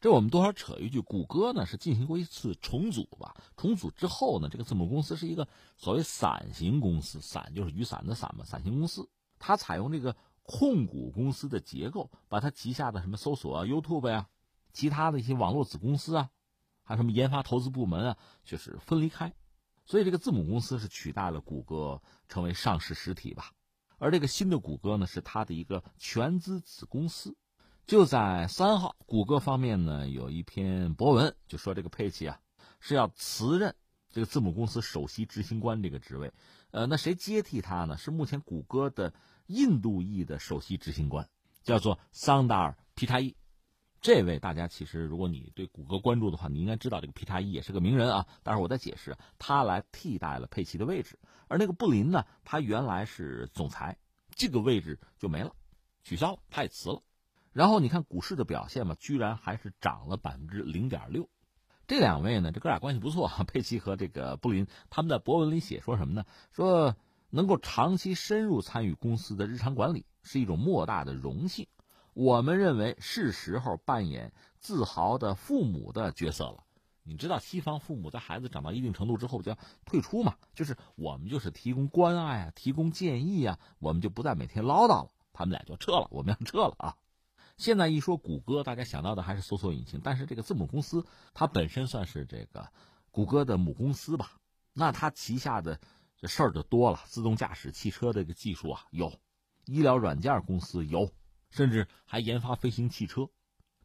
[0.00, 3.36] 这我们多少扯一句，谷歌呢是进行过一次重组吧？
[3.56, 5.46] 重组之后呢，这个字母公司是一个
[5.76, 9.08] 所谓伞形公司，伞就是雨伞的伞嘛，伞形公司。
[9.38, 14.26] 它采用这个控股公司的结构，把它旗下的什么搜索啊、YouTube 呀，
[14.72, 16.30] 其他的一些网络子公司啊，
[16.82, 19.32] 还有什么研发投资部门啊，就是分离开。
[19.86, 23.52] 所以，这个字母公司是取代了谷歌成为上市实体吧，
[23.98, 27.36] 而这个新的谷歌呢，是它的一个全资子公司。
[27.86, 32.40] 就在三号，谷歌方面呢有一篇博文，就说这个佩奇啊
[32.80, 33.74] 是要辞任
[34.10, 36.32] 这个字母公司首席执行官这个职位。
[36.70, 37.98] 呃，那谁接替他呢？
[37.98, 39.12] 是目前谷歌的
[39.48, 41.28] 印度裔的首席执行官，
[41.62, 43.36] 叫做桑达尔·皮查伊。
[44.04, 48.26] 这位大家其实，如果你对谷歌关注的话，你应该知道这个皮查伊也是个名人啊。
[48.42, 51.18] 待会儿我再解释，他来替代了佩奇的位置。
[51.48, 53.96] 而那个布林呢，他原来是总裁，
[54.34, 55.54] 这个位置就没了，
[56.02, 57.00] 取消了，他也辞了。
[57.54, 61.30] 然后你看股市的表现嘛，居然还是涨了百分之零点六。
[61.86, 63.30] 这两位呢，这哥俩关系不错。
[63.46, 66.26] 佩奇和这个布林，他们在博文里写说什么呢？
[66.50, 66.94] 说
[67.30, 71.66] 能够长期深入参与公司的日常管理，是一种莫大的荣幸。
[72.14, 76.64] 我们认为是时候扮演自豪的父母的角色了。
[77.02, 80.36] 你知道，西方父母在孩子长到一定程度之后就要退出嘛？
[80.54, 85.10] 就是我们就是提供关爱啊，提供建议啊，我们就不再每天唠叨了。
[85.32, 86.96] 他们俩就撤了，我们要撤了啊！
[87.58, 92.68] 现在一说谷歌，大家想到的还是搜索引擎，但是这个字母公司它本身算是这个
[93.10, 94.38] 谷歌的母公司吧？
[94.72, 95.80] 那它旗下的
[96.16, 99.12] 这事儿就多了，自动驾驶汽车这个技术啊有，
[99.66, 101.10] 医疗软件公司有。
[101.54, 103.28] 甚至还研发飞行汽车，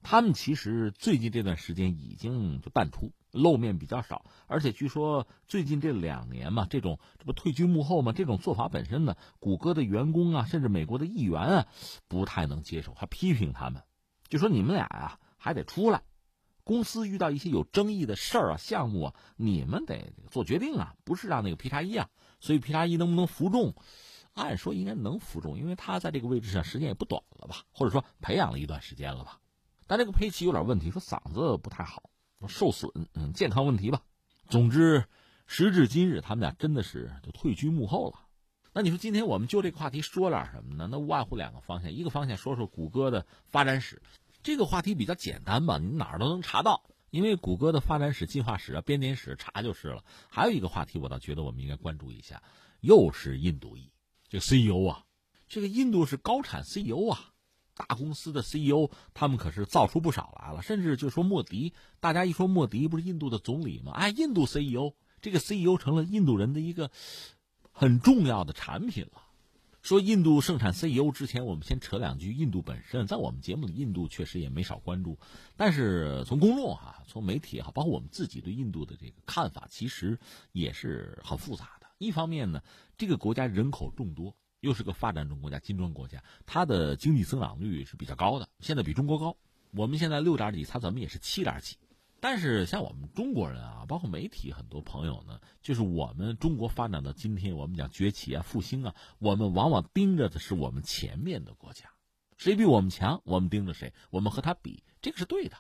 [0.02, 4.26] 他们其实最近这段时间已经就淡出，露面比较少。
[4.48, 11.68] 而且据说最近这两年嘛，这种这不退居幕后嘛，这种做法本身呢，谷歌的员工啊，甚至美国的议员啊，
[12.08, 13.84] 不太能接受，还批评他们，
[14.30, 16.02] 就说你们俩啊还得出来，
[16.64, 22.10] 公司遇到一些有争议的事儿啊、项目啊，你们得做决定啊，不是让那个皮查伊啊。
[22.40, 23.76] 所以皮查伊能不能服众？
[24.34, 29.40] 按说应该能服众，因为他在这个位置上时间也不短了吧，或者说培养了一段时间了吧。
[29.88, 32.10] 但这个佩奇有点问题，说嗓子不太好，
[32.48, 34.02] 受损，嗯，健康问题吧。
[34.48, 35.06] 总之，
[35.46, 38.26] 时至今日，他们俩真的是就退居幕后了。
[38.72, 40.88] 那你说今天我们就这个话题说点什么呢？
[40.92, 44.02] 那无外乎两个方向，一个方向说说谷歌的发展史，
[44.44, 50.04] 这个话题比较简单吧，你哪儿都能查到，因为谷歌的发展史、进化史啊、编年史查就是了。
[50.30, 52.44] 还有一个话题，我倒觉得我们应该关注一下，
[52.80, 53.92] 又是印度裔。
[54.30, 55.04] 这个 CEO 啊，
[55.48, 57.34] 这个印度是高产 CEO 啊，
[57.74, 60.62] 大公司的 CEO，他们可是造出不少来了。
[60.62, 63.92] 甚至就说莫迪，大家一说莫迪，不是印度的总理吗？
[63.94, 66.92] 哎，印度 CEO，这个 CEO 成了印度人的一个
[67.72, 69.24] 很重要的产品了。
[69.82, 73.08] 说印度盛产 CEO 之前，我们先扯两句印度本身。
[73.08, 75.18] 在我们节目里，印度确实也没少关注，
[75.56, 80.20] 但是从公众哈，从媒体哈，包括我们自己对印度的这个看法，其实
[80.52, 81.79] 也是很复杂的。
[82.00, 82.64] 一方面呢，
[82.98, 89.38] 这个国家人口众多，又是个发展中国家、金砖国家，它的经济增长率是比较高的，现在比中国高。
[89.72, 91.78] 我们现在六点几，它怎么也是七点几。
[92.22, 101.90] 但是像我们中国人啊，包括媒体很多朋友呢，就是我们中国发展到今天，我们讲崛起啊、复兴啊，我们往往盯着的是我们前面的国家，
[102.38, 105.58] 谁比我们强，我们盯着谁，我们和他比，这个是对的。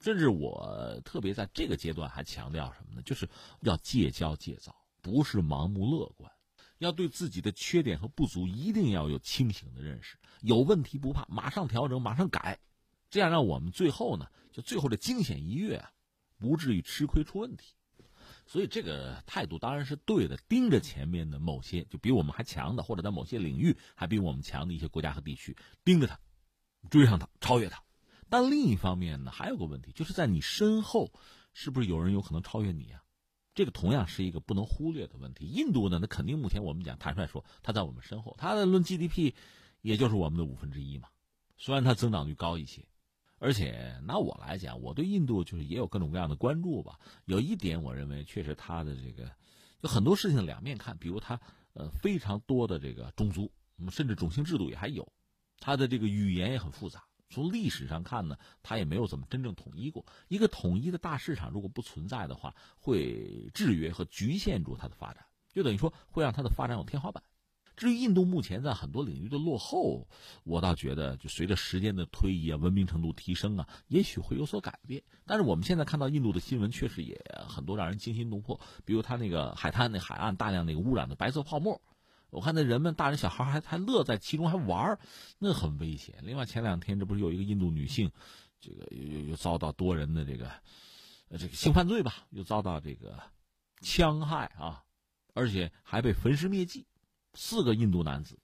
[0.00, 3.02] 甚至我特别在这个阶段还强调什么呢？
[3.02, 3.28] 就是
[3.62, 4.76] 要戒骄戒躁，
[5.10, 6.30] 不是盲目乐观，
[6.76, 12.58] 要对自己的缺点和不足一定要有清醒的认识，有问题不怕，马上调整，马上改。
[13.08, 15.90] 这样让我们最后呢，就最后的惊险一跃啊，
[16.38, 17.72] 不至于吃亏出问题。
[18.44, 26.20] 所以这个态度当然是对的，盯着前面的某些就比我们还强的，或者在某些领域还比我们强的一些国家和地区，盯着他，
[26.90, 27.82] 追上他，超越他。
[28.28, 31.10] 但另一方面呢，还有个问题，就是在你身后，
[31.54, 33.02] 是不是有人有可能超越你啊？
[33.58, 35.44] 这个同样是一个不能忽略的问题。
[35.44, 39.34] 印度呢，那肯定目前我们讲坦率说，它在我们身后，它的论 GDP，
[39.82, 41.08] 也就是我们的五分之一嘛。
[41.56, 42.86] 虽然它增长率高一些。
[43.40, 47.00] 而且拿我来讲，我对印度就是也有各种各样的关注吧。
[47.24, 49.28] 有一点，我认为确实它的这个，
[49.82, 50.96] 就很多事情两面看。
[50.96, 51.40] 比如它
[51.72, 53.50] 呃非常多的这个种族，
[53.90, 55.12] 甚至种姓制度也还有，
[55.58, 57.02] 它的这个语言也很复杂。
[57.30, 60.04] 从历史上看呢，它也没有怎么真正统一过。
[60.28, 67.22] 一个统一的大市场如果不存在的话，会制约和局限住它的发展，就等于说会让它的发展有天花板。
[67.76, 70.08] 至于印度目前在很多领域的落后，
[70.42, 75.04] 我倒觉得，就随着时间的推移啊，文明程度提升啊，也许会有所改变。
[75.26, 78.58] 但是我们现在看到印度的新闻，确实也很多让人惊心动魄。
[78.84, 81.80] 比如他那个海滩、那海岸大量那个污染的白色泡沫，
[82.30, 84.98] 我看那人们大人小孩还还乐在其中，还玩
[85.38, 86.16] 那很危险。
[86.22, 88.10] 另外前两天这不是有一个印度女性，
[88.60, 90.50] 这个又又遭到多人的这个
[91.30, 93.18] 这个性犯罪吧，又遭到这个
[93.82, 94.84] 戕害啊，
[95.34, 96.86] 而且还被焚尸灭迹。
[97.34, 98.38] 四个印度男子，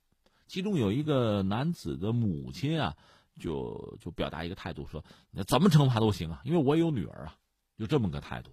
[0.47, 2.97] 其中有一个男子的母亲啊，
[3.40, 7.37] 就就表达一个态度说：“那怎么惩罚都行啊，因为我也有女儿啊。”
[7.77, 8.53] 就这么个态度。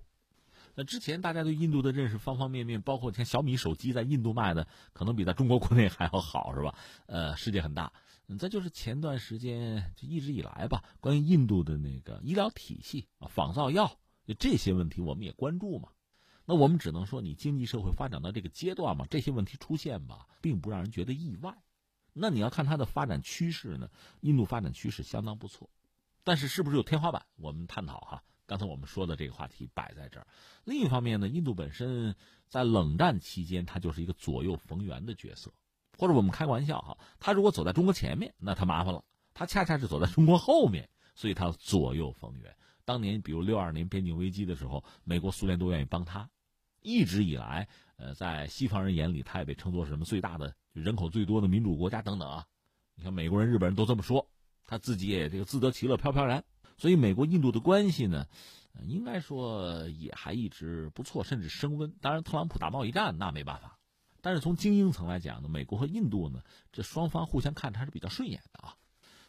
[0.75, 6.75] 那之前大家对印度的认识方方面面，包括像小米手机在印度卖的，可能比在中国国内还要好，是吧？
[7.07, 7.91] 呃，世界很大。
[8.39, 15.89] 再就是前段时间就一直以来吧，关于印度的那个医疗体系啊、仿造药，就这些问题，我们也关注嘛。
[16.45, 21.57] 那我们只能说，你经济社会发展到这个阶段嘛，这些问题出现吧，并不让人觉得意外。
[22.13, 23.89] 那你要看它的发展趋势呢，
[24.21, 25.69] 印度发展趋势相当不错，
[26.23, 27.25] 但是是不是有天花板？
[27.36, 28.23] 我们探讨哈。
[28.52, 30.28] 刚才我们说的这个话题摆在这儿。
[30.66, 32.14] 另一方面呢，印度本身
[32.50, 35.50] 在冷战期间，它就是一个左右逢源的角色，
[35.98, 39.02] 或者我们开个玩笑哈，他如果走在中国前面，那他麻烦了；
[39.34, 42.54] 他恰恰是走在中国后面，所以他左右逢源。
[42.84, 46.30] 当年比如六二年边境危机的时候，美国、苏联都愿意帮他。
[46.82, 52.46] 一直以来，呃，在西方人眼里，他也被称作什么最大的人口最多的民主国家等等啊。
[52.96, 54.28] 你看美国人、日本人都这么说，
[54.68, 56.44] 他自己也这个自得其乐、飘飘然。
[56.82, 58.26] 所以，美国印度的关系呢，
[58.88, 61.94] 应该说也还一直不错，甚至升温。
[62.02, 63.78] 当然，特朗普打贸易战那没办法。
[64.20, 66.41] 但是从精英层来讲呢，美国和印度呢，
[66.72, 68.74] 这双方互相看着还是比较顺眼的啊。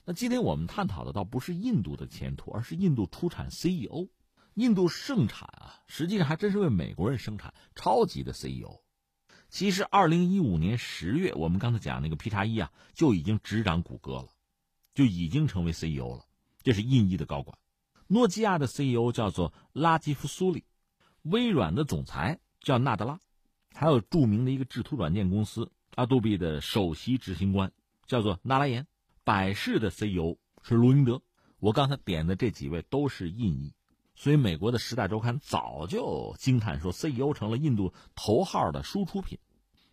[0.06, 4.08] 那今天我们探讨的倒不是印度的前途，而是印度出产 CEO。
[4.54, 8.80] 印度盛产啊，实际上还真是为美国人生产超级的 CEO。
[9.50, 14.28] 其实，二零一五年十月，我们刚才讲那个 P 叉一啊，就已经执掌谷歌了，
[14.94, 16.24] 就已经成为 CEO 了。
[16.62, 17.58] 这是印裔的高管。
[18.06, 20.64] 诺基亚的 CEO 叫做拉基夫苏里，
[21.22, 23.18] 微软的总裁叫纳德拉，
[23.74, 27.72] 还有著名的一个制图软件公司阿杜比的首席执行官
[28.06, 28.86] 叫做纳拉言。
[29.24, 31.22] 百事的 CEO 是卢英德。
[31.58, 33.72] 我刚才点的这几位都是印裔。
[34.14, 39.38] 所以，美国的《时代周刊》早就惊叹说，CEO 成了印度头号的输出品。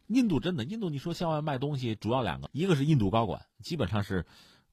[0.07, 4.25] 印度真的，印度你说向外卖东西，主要两个，一个是印度高管，基本上是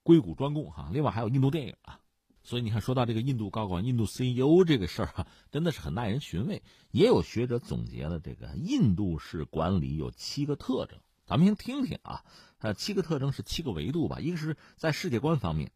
[0.07, 1.99] 硅谷专供哈，另外还有印度电影啊。
[2.45, 6.63] 所以你看，说到这个印度高管、印度 CEO 这个事儿哈，真的是很耐人寻味。
[6.93, 12.23] 也有学者总结了这个印度式管理有七个特征，咱们先听听啊。
[12.59, 15.73] 呃，七个特征是七个维度吧，一个是在世界观方面。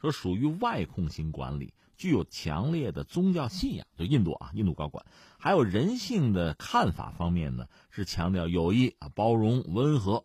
[0.00, 5.04] 说属于外控型管理，具有强烈的宗教信仰，就印度啊，印度高管，
[5.38, 10.24] 还有人性的看法方面呢，是强调友谊啊、包容、温和，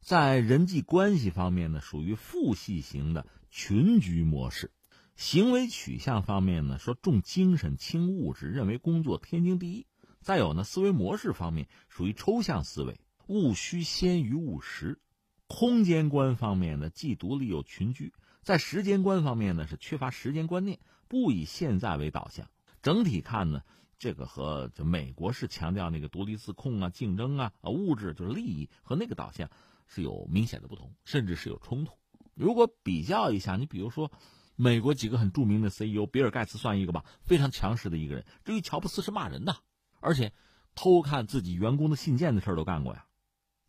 [0.00, 4.72] 在人际关系方面呢，属于父系型的群居模式，
[5.14, 9.86] 行为取向方面呢，说重精神轻物质，认为工作天经地义，
[10.20, 14.98] 再有呢，思维模式方面属于抽象思维，务虚先于务实，
[15.46, 18.12] 空间观方面呢，既独立又群居。
[18.42, 22.48] 在时间观方面呢，是缺乏时间观念，不以现在为导向。
[22.82, 23.62] 整体看呢，
[23.98, 29.50] 这个和就美国是强调那个独立自控啊、竞争啊、啊物质就是利益和那个导向
[29.90, 31.92] 是有明显的不同，甚至是有冲突。
[32.34, 34.10] 如果比较一下，你比如说
[34.56, 38.24] 美国几个很著名的 CEO，比尔盖茨算一个吧，非常强势的一个人。
[38.44, 39.56] 至于乔布斯是骂人的，
[40.00, 40.32] 而且
[40.74, 43.04] 偷看自己员工的信件的事儿都干过呀，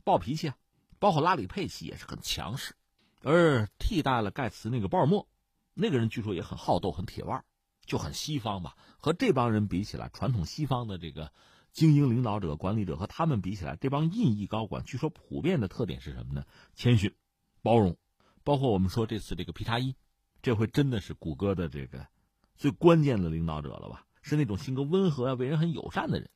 [0.04, 0.56] 暴脾气啊。
[1.00, 2.76] 包括拉里佩奇也是很强势，
[3.24, 5.28] 而替代了盖茨那个鲍尔默，
[5.74, 7.44] 那个人据说也很好斗、很铁腕。
[7.84, 11.34] 就很西方吧，和这帮人比起来，传统西方的这个
[11.72, 16.46] 精英领导者、管理者和他们比起来，这帮印裔高管据说普遍的特点是什么呢？
[16.76, 17.16] 谦逊、
[17.62, 17.98] 包容，
[18.44, 19.96] 包括我们说这次这个皮查伊，
[20.42, 22.08] 这回真的是谷歌的这个
[22.56, 24.06] 最关键的领导者了吧？
[24.22, 26.30] 是那种性格温和啊、为人很友善的人。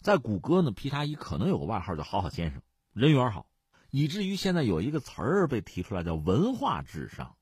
[0.00, 2.62] 在谷歌呢，皮查伊可能有个外号叫“好好先生”，
[2.94, 3.46] 人缘好，
[3.90, 7.34] 以至于现在有一个词儿被提出来叫“文化智商”。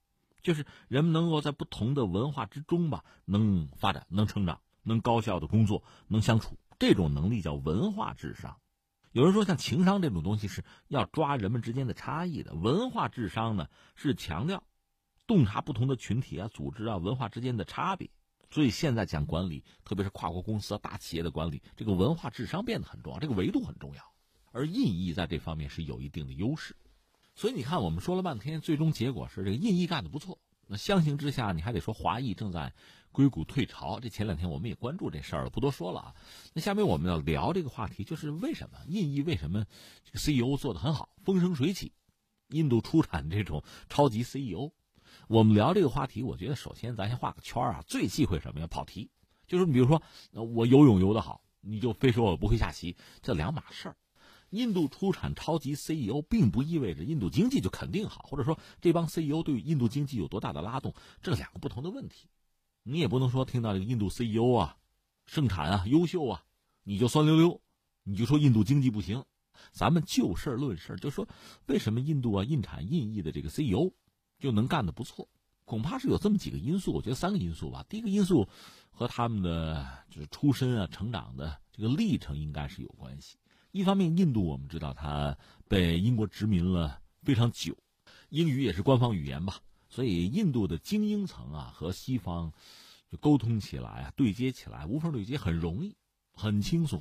[0.42, 8.56] 就是人们能够在不同的文化之中吧，能发展、能成长、能高效的工作、能相处，这种能力叫文化智商。
[9.12, 14.64] 有人说，像情商这种东西是要抓人们之间的差异的，文化智商呢是强调
[15.26, 18.10] 洞察不同的群体啊、组织啊、文化之间的差别。
[18.50, 24.02] 所以现在讲管理，特别是跨国公司啊、大企业的管理，这个文化智商变得很重要，这个维度很重要。
[24.52, 26.76] 而印裔在这方面是有一定的优势。
[27.34, 30.38] 所以你看，我们说了半天，最终结果是这个印裔干的不错。
[30.66, 32.72] 那相形之下，你还得说华裔正在
[33.14, 34.00] 硅谷退潮。
[34.00, 36.14] 这前两天我们也关注这事儿了，不多说了啊。
[36.52, 39.64] 那下面我们要聊这个话题，就是为什么印裔为什么
[40.04, 41.92] 这个 CEO 做的很好，风生水起，
[42.48, 44.72] 印度出产这种超级 CEO。
[45.28, 47.82] 我们聊这个话题，我觉得首先咱先画个圈啊。
[47.86, 48.66] 最忌讳什么呀？
[48.66, 49.08] 跑题。
[49.46, 50.02] 就是你比如说，
[50.32, 53.96] 我游泳游得好，你就非说我不会下棋，这两码事儿。
[54.50, 62.28] 印度出产超级 CEO，并不意味着印度经济就肯定好，或者说这帮 CEO 对印度经济有多大的拉动，这两个不同的问题。
[62.86, 64.76] 你也不能说听到这个印度 CEO 啊，
[65.26, 66.44] 盛产啊，优秀啊，
[66.82, 67.60] 你就酸溜溜，
[68.02, 69.24] 你就说印度经济不行。
[69.72, 71.26] 咱们就事论事，就说
[71.66, 73.90] 为什么印度啊，印产印裔的这个 CEO
[74.38, 75.26] 就能干得不错？
[75.64, 77.82] 恐怕是有这么几个因素，我觉得三个因素吧。
[77.88, 78.46] 第一个因素
[78.90, 83.38] 和他们的就是出身啊、成长的这个历程应该是有关系。
[83.70, 87.74] 一方面，印度我们知道它被英国殖民了非常久，
[88.28, 89.60] 英语也是官方语言吧，
[89.94, 92.52] 所以印度的精英层啊和西方
[93.08, 95.94] 就沟通起来啊、对接起来无缝对接很容易、
[96.32, 97.00] 很轻松，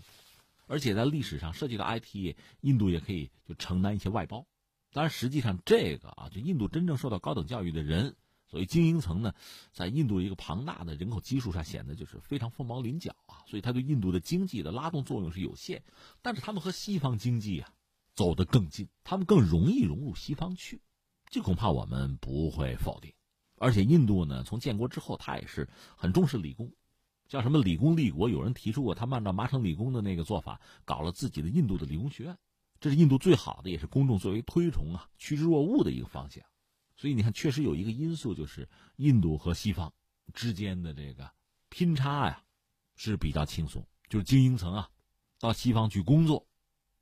[0.67, 4.45] 而且在历史上涉及到 IT，印度也可以就承担一些外包。
[4.91, 8.15] 当然，实际上这个啊，就印度真正受到高等教育的人。
[8.45, 9.33] 所以精英层呢，
[9.71, 15.81] 在印度一个庞大的人口基数上显得就是非常凤毛麟角啊，所以他对印度的经济的拉动作用是有限。
[16.21, 17.73] 但是他们和西方经济啊
[18.13, 20.79] 走得更近，他们更容易融入西方去，
[21.33, 23.11] 这恐怕我们不会否定。
[23.57, 25.67] 而且印度呢，从建国之后，他也是
[25.97, 26.71] 很重视理工，
[27.27, 28.29] 叫什么理工立国。
[28.29, 32.37] 有人提出过，他们按照麻省理工的那个做法，搞了自己的印度的理工学院，
[32.79, 36.43] 这是印度最好的，也是公众最为推崇啊、趋之若鹜的一个方向。
[36.95, 39.91] 所以你看，确实有一个因素，就是印度和西方
[40.35, 41.31] 之间的这个
[41.69, 42.43] 拼差呀，
[42.95, 43.83] 是比较轻松。
[44.07, 44.87] 就是精英层啊，
[45.39, 46.45] 到西方去工作，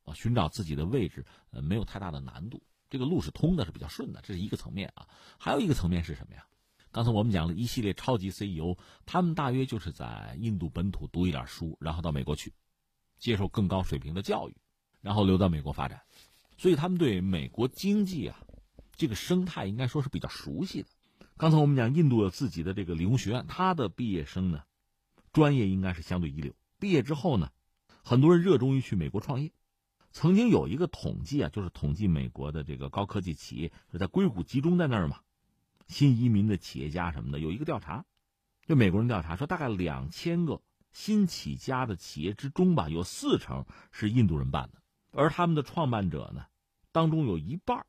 [0.06, 5.08] 啊，寻找自己的位置，呃，没有太大的难度，这个路是通的，是比较顺的，这是一个层面啊。
[5.40, 6.46] 还有一个层面是什么呀？
[6.92, 12.54] 刚才我们讲了一系列超级 CEO，他们大约就是在印度本土读一点书，然后到美国去
[13.18, 14.56] 接受更高水平的教育，
[15.00, 16.02] 然后留到美国发展，
[16.58, 18.38] 所以他们对美国经济啊。
[18.98, 20.90] 这个生态应该说是比较熟悉的。
[21.38, 24.62] 刚才我们讲，印度有自己的这个理工学院，他的毕业生呢，
[25.32, 26.54] 专业应该是相对一流。
[26.78, 27.52] 毕业之后呢，
[28.04, 29.52] 很多人热衷于去美国创业。
[30.14, 35.22] 曾经有一个统计啊，就是统计美国的这个高科技企业是在硅谷集中在那儿嘛，
[35.88, 38.06] 新移民的企业家什么的，有一个调查，
[38.66, 44.82] 就美国人调查说，大概两千个新起家的企业之中吧，有四成是印度人办的，
[45.12, 46.46] 而他们的创办者呢，
[46.92, 47.86] 当中有一半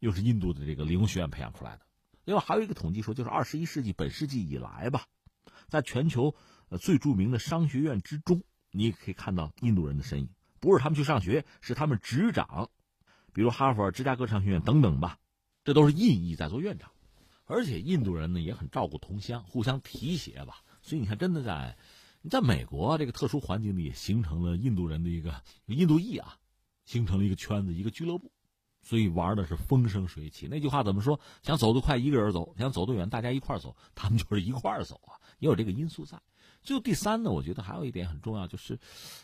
[0.00, 1.86] 又是印度的这个理工学院培养出来的。
[2.26, 5.06] 另外还有一个统计说，就是二十一世纪本世纪以来吧，
[5.68, 6.34] 在全球
[6.68, 10.28] 呃最著名的商学院之中，你也可以看到印度人的身影。
[10.64, 12.70] 不是他们去上学，是他们执掌，
[13.34, 15.18] 比如哈佛、芝加哥商学院等等吧，
[15.62, 16.90] 这都是印裔在做院长。
[17.44, 20.62] 而且印度人呢也很照顾同乡，互相提携吧。
[20.80, 21.76] 所以你看，真的在
[22.22, 26.38] 你在美国这个特殊环境里，形成了印度人的一个印度裔啊，
[26.86, 28.32] 形成了一个圈子，一个俱乐部。
[28.80, 30.48] 所以玩的是风生水起。
[30.48, 31.20] 那句话怎么说？
[31.42, 33.76] 想走得快一个人走，想走得远大家一块走。
[33.94, 36.18] 他们就是一块走啊，也有这个因素在。
[36.64, 38.80] 最后第三呢，我觉得还有一点很重要，就是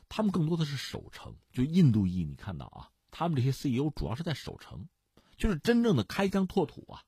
[0.09, 1.35] 他们更多的是守城。
[1.51, 4.87] 就印度裔，你看到啊，他们这些 CEO 主要是在守城，
[5.37, 7.03] 就是真正的开疆拓土啊，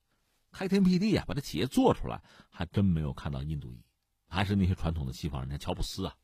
[0.50, 3.84] 开天辟地啊，把这企业做出来，还真没有看到印度裔，
[4.26, 6.16] 还是那些传统的西方人，像乔布斯啊，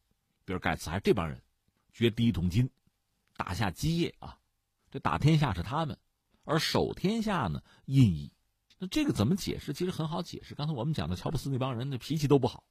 [0.44, 1.42] 比尔盖茨还是这帮人，
[1.92, 2.70] 掘第一桶金，
[3.36, 4.38] 打下基业啊，
[4.90, 5.98] 这打天下是他们，
[6.44, 8.32] 而守天下呢，印裔。
[8.78, 9.72] 那这个怎么解释？
[9.72, 10.54] 其实很好解释。
[10.54, 12.64] 刚才我们讲的乔布斯那帮人，那脾气都不好，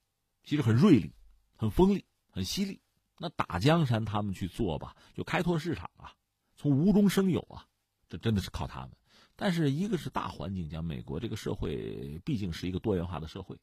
[0.43, 1.13] 其实很锐利、
[1.57, 2.81] 很锋利、很犀利。
[3.17, 6.13] 那打江山他们去做吧，就开拓市场啊，
[6.55, 7.65] 从无中生有啊，
[8.07, 8.91] 这真的是靠他们。
[9.35, 13.57] 但是一个是大环境讲，美国这个社会毕竟是一个多元化的社会，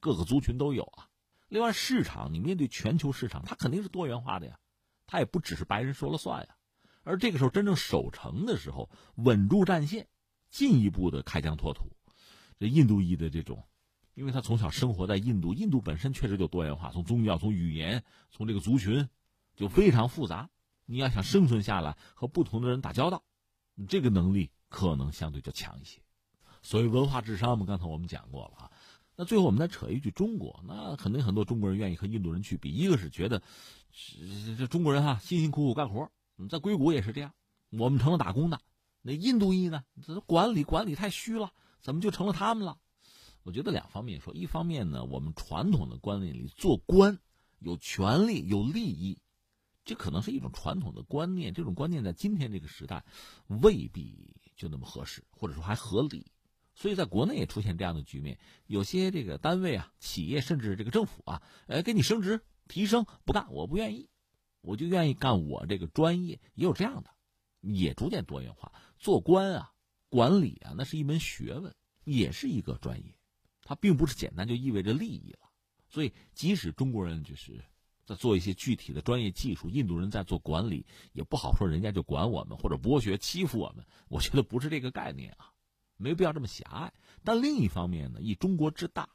[0.00, 1.08] 各个族群都有啊。
[1.48, 4.58] 另外市场，你面对全球市场，它肯定是多元化的呀，
[5.06, 6.56] 它也不只是白人说了算呀。
[7.04, 10.08] 而这个时候真正守城的时候，稳住战线。
[10.48, 11.90] 进一步的开疆拓土，
[12.58, 13.66] 这印度裔的这种，
[14.16, 19.06] 因为他从小生活在印度，印度本身确实就多元化，从宗教、从语言、从这个族群，
[19.54, 20.48] 就非常复杂。
[20.86, 23.22] 你要想生存下来，和不同的人打交道，
[23.88, 26.00] 这个能力可能相对就强一些。
[26.62, 28.72] 所谓文化智商嘛，刚才我们讲过了啊。
[29.16, 33.42] 那最后我们再扯一句中国，那肯定很多中国人愿意和印度人去比，一个是觉得
[34.56, 36.10] 这中国人哈辛辛苦苦干活，
[36.48, 37.34] 在硅谷也是这样，
[37.70, 38.58] 我们成了打工的。
[39.02, 39.84] 那印度裔呢？
[40.02, 41.50] 这管理管理太虚了，
[41.82, 42.78] 怎么就成了他们了？
[43.46, 47.20] 我觉得两方面说，一方面呢，我们传统的观念里做官
[47.60, 49.20] 有权利有利益，
[49.84, 51.54] 这可能是一种传统的观念。
[51.54, 53.04] 这种观念在今天这个时代
[53.46, 56.32] 未必就那么合适，或者说还合理。
[56.74, 58.36] 所以在国内也出现这样的局面，
[58.66, 64.10] 有些这个单位啊、企业甚至这个政府啊，哎，给你升职提升不干，我不愿意，
[64.60, 67.10] 我就愿意干我这个专业，也有这样的。
[67.60, 69.72] 也逐渐多元化，做官啊，
[70.08, 71.72] 管理啊，那是一门学问，
[72.02, 73.15] 也是一个专业，
[73.66, 75.50] 它并不是简单就意味着利益了。
[75.88, 77.64] 所以，即使中国人就是
[78.04, 83.84] 在做一些具体的专业技术，印度人在做管理，也不好说人家就管我们或者剥削欺负我们。
[84.08, 85.52] 我觉得不是这个概念啊，
[85.96, 86.92] 没必要这么狭隘。
[87.24, 89.08] 但另一方面呢，以中国之大，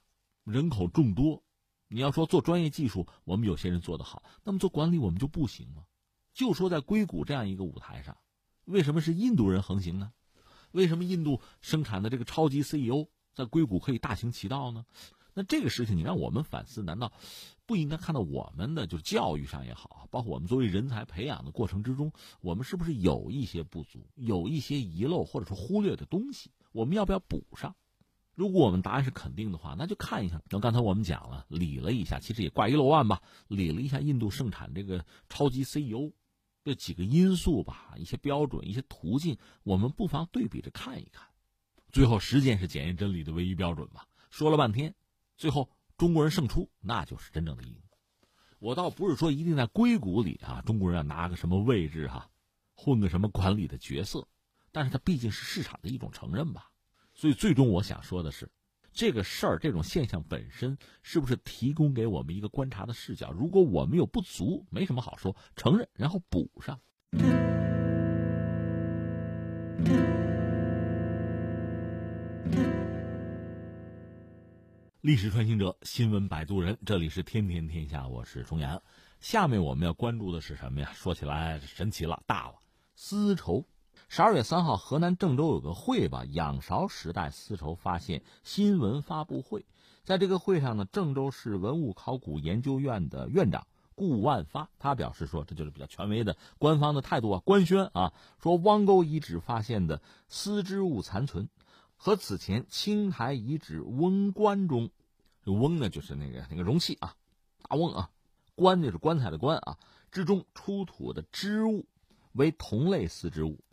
[0.43, 1.43] 人口众多，
[1.87, 5.83] 你要说做专业技术，我们有些人做得好，那么做管理我们就不行吗？
[6.33, 8.17] 就说在硅谷这样一个舞台上。
[8.65, 10.13] 为什么是印度人横行呢？
[10.71, 14.85] 为什么印度生产的这个超级 CEO 在硅谷可以大行其道呢？
[15.33, 17.13] 那这个事情你让我们反思，难道
[17.65, 22.11] 不应该看到我们的就是教育上也好，包括我们作为人才培养的过程之中，
[22.41, 26.51] 我们是不是有一些不足，有一些遗漏或者说忽略的东西？
[26.73, 27.73] 我们要不要补上？
[28.35, 30.41] 如果我们答案是肯定的话，那就看一下。
[30.49, 36.11] 那刚才我们讲了，理了一下，其实也挂一漏万吧，理了一下印度盛产这个超级 CEO。
[36.63, 41.25] 这几个因素吧，一些标准、一些途径，我们不妨对比着看一看。
[41.91, 44.07] 最后，实践是检验真理的唯一标准吧。
[44.29, 44.95] 说了半天，
[45.37, 47.75] 最后中国人胜出，那就是真正的赢。
[48.59, 52.29] 我倒不是说一定在硅谷里啊，中国人要拿个什么位置哈，
[52.75, 54.27] 混个什么管理的角色，
[54.71, 56.69] 但是它毕竟是市场的一种承认吧。
[57.13, 58.49] 所以，最终我想说的是。
[58.93, 63.31] 这个事儿，这种现象本身是不是提供给我们一个观察的视角？
[63.31, 66.79] 如果我们有不足，没什么好说，承认然后补上。
[75.01, 78.83] 历史穿行者，新闻摆渡人，这里是天天天下，我是重阳。
[79.19, 80.91] 下面我们要关注的是什么呀？
[80.93, 82.59] 说起来神奇了，大了，
[82.93, 83.65] 丝绸。
[84.09, 89.65] 十二月三号，河南郑州有个会吧，仰韶时代丝绸发现新闻发布会。
[90.03, 101.49] 在这个会上呢，郑州市文物考古研究院的院长顾万发，他表示说，这就是比较权威的官方的态度啊，官宣啊，说汪沟遗址发现的丝织物残存，
[102.03, 104.89] 和此前青台遗址瓮棺中，
[105.45, 107.15] 这瓮呢就是那个那个容器啊，
[107.61, 108.09] 大瓮啊，
[108.55, 109.77] 棺就是棺材的棺啊，
[110.11, 111.85] 之中出土的织物
[112.31, 113.63] 为同类丝织物。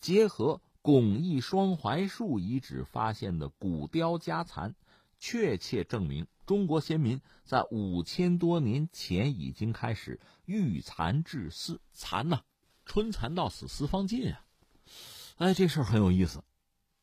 [0.00, 4.74] 结合巩义双槐树遗址发现的骨雕家残，
[5.18, 11.80] 确切证明中国先民在五千多年前已经开始育蚕制丝。
[11.94, 12.42] 蚕呢，
[12.84, 14.44] 春蚕到死丝方尽啊！
[15.38, 16.44] 哎，这事儿很有意思。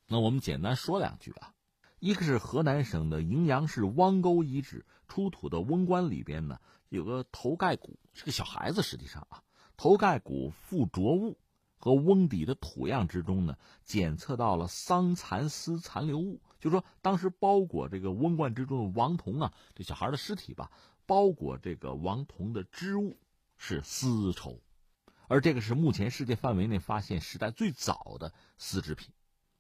[0.08, 1.54] 那我们简单说两句啊。
[2.00, 8.82] 一个是河南省的荥阳市汪沟遗址出土的瓮棺里边呢，有个头盖骨，是个小孩子。
[8.82, 9.42] 实际上啊，
[9.78, 11.38] 头盖骨附着物。
[11.78, 20.72] 和瓮底的土样之中呢，检测到了桑蚕丝残留物，就说当时包裹这个瓮罐之中的王童啊，这小孩的尸体吧，
[21.06, 23.20] 包裹这个王童的织物
[23.58, 24.62] 是丝绸，
[25.28, 29.14] 而这个是目前世界范围内发现时代最早的丝织品，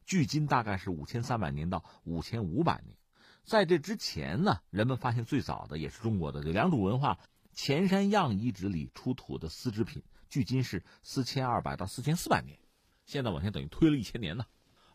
[0.05, 2.95] 距今大概是五千三百年到五千五百年，
[3.43, 7.19] 在这之前呢，人们发现最早的也是中国的这良渚文化
[7.53, 10.03] 前山样遗址里出土的丝织品。
[10.27, 12.59] 距今是四千二百到四千四百年，
[13.05, 14.45] 现在往前等于推了一千年呢。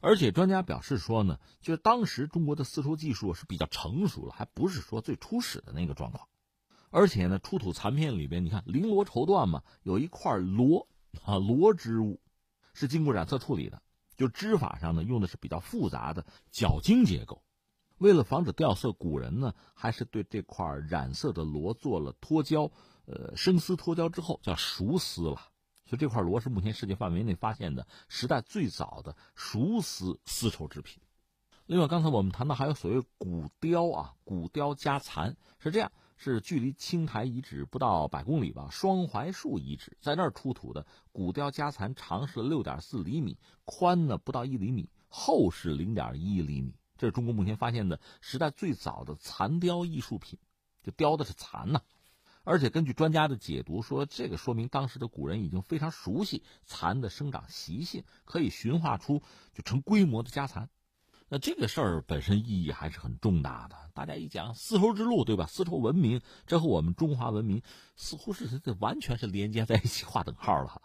[0.01, 6.29] 而且专家表示说呢，就是当时中国的丝绸技术是比较成熟了，还不是说最初始的那个状况。
[6.91, 10.89] 而且呢，出土残片里边，你看绫罗绸缎嘛，有一块罗
[11.25, 12.21] 啊罗织物，
[12.75, 13.81] 是经过染色处理的，
[14.21, 17.43] 就织法上呢用的是比较复杂的角晶结构。
[17.97, 22.71] 为了防止掉色，古人呢还是对这块染色的罗做了脱胶，
[23.07, 25.37] 呃，生丝脱胶之后叫熟丝了。
[25.87, 31.03] 所以这块罗是目前世界范围内发现的时代最早的熟丝丝绸制品。
[31.65, 35.91] 另外，刚才我们谈到还有所谓古雕啊，古雕加蚕是这样，
[36.23, 46.75] 是距离青台遗址不到百公里吧，双槐树遗址在那儿出土的古雕家蚕，长是六点四厘米，宽呢不到一厘米，厚是零点一厘米。
[46.99, 50.39] 这是中国目前发现的时代最早的残雕艺术品，
[50.83, 51.81] 就雕的是蚕呐。
[52.45, 59.23] 而且根据专家的解读说，这个说明当时的古人已经非常熟悉蚕的生长习性，可以驯化出
[59.55, 60.69] 就成规模的家蚕。
[61.33, 63.77] 那这个事儿本身意义还是很重大的。
[63.95, 65.47] 大家一讲丝绸之路，对吧？
[65.47, 67.63] 丝绸文明，这和我们中华文明
[67.95, 70.83] 似乎是这完全是连接在一起，划等号了。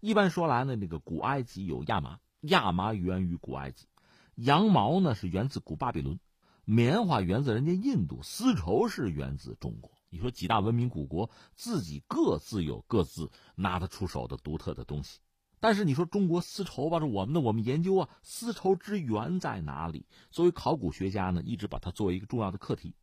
[0.00, 3.86] 一般说来呢，那个古埃及有亚麻，亚麻源于古埃及。
[4.34, 6.18] 羊毛呢是源自古巴比伦，
[6.64, 9.92] 棉花源自人家印度，丝绸是源自中国。
[10.10, 15.20] 你说几大文明古国自己各自有各自拿得出手的独特的东西，
[15.58, 20.06] 但是你说中国丝绸吧，是我们的，我们研究啊，丝绸之源在哪里？
[20.30, 22.94] 作为考古学家呢，一直把它作为一个重要的课题。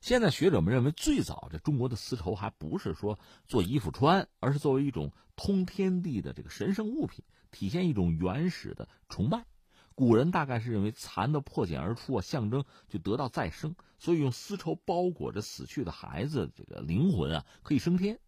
[0.00, 9.44] 现在学者们认为，最早这中国的丝绸还不是说做衣服穿，而是作为一种通天地的这个神圣物品，体现一种原始的崇拜。
[9.94, 18.18] 古人大概是认为蚕的破茧而出啊，象征就得到再生，所以用丝绸包裹着死去的孩子，这个灵魂啊可以升天。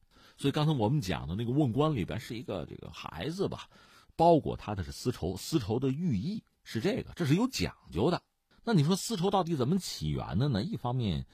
[0.42, 3.68] 所以刚才我们讲的那个瓮棺里边是一个这个孩子吧，
[4.16, 8.20] 包裹他的是丝绸，丝绸的寓意是这个，这是有讲究的。
[8.64, 10.60] 那你说丝绸到底怎么起源的呢？
[10.60, 11.26] 一方面，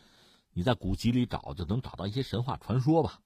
[0.53, 3.21] 你在古籍里找就能找到一些神话传说吧。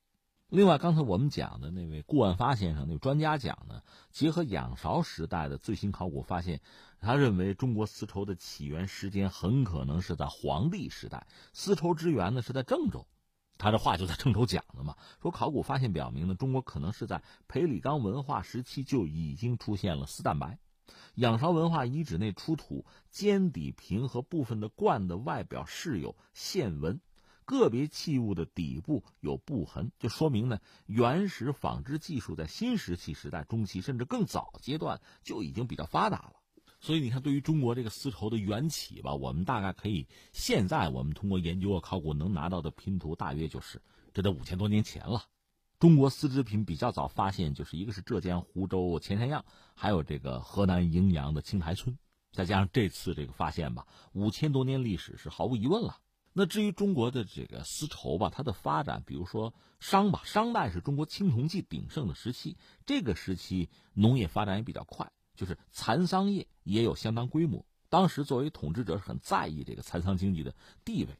[0.47, 6.61] 另外，刚才我们讲的那位顾万发先生，那个专家讲呢，结合仰韶时代的最新考古发现，
[7.01, 13.05] 他认为中国丝绸的起源时间很可能是在黄帝时代，丝绸之源呢是在郑州。
[13.63, 20.59] 他这话就在郑州讲的嘛，说考古发现表明呢，中国可能是在裴李岗文化时期就已经出现了丝蛋白。
[21.15, 27.01] 仰韶文化遗址内出土尖底瓶和部分的罐的外表饰有线纹。
[27.45, 36.42] 个别器物的底部有布痕，就说明呢，原始纺织技术在新石器时代中期甚至更早阶段就已经比较发达了。
[36.85, 43.81] 所以你看，对于中国这个丝绸的缘起吧，我们大概可以现在我们通过研究和考古能拿到的拼图，大约就是
[44.13, 45.23] 这得五千多年前了。
[45.79, 51.97] 中国丝织品比较早发现，就是一个是浙江湖州钱山样，还有这个河南荥阳的青台村，
[52.33, 55.99] 再加上这次这个发现吧，五千多年历史是毫无疑问了。
[56.33, 67.65] 那至于中国的这个丝绸吧，它的发展，比如说商吧，商代是中国青铜器鼎盛的时期，这个时期农业发展也比较快，就是蚕桑业也有相当规模。
[67.89, 70.55] 当时作为统治者是很在意这个蚕桑经济的
[70.85, 71.17] 地位，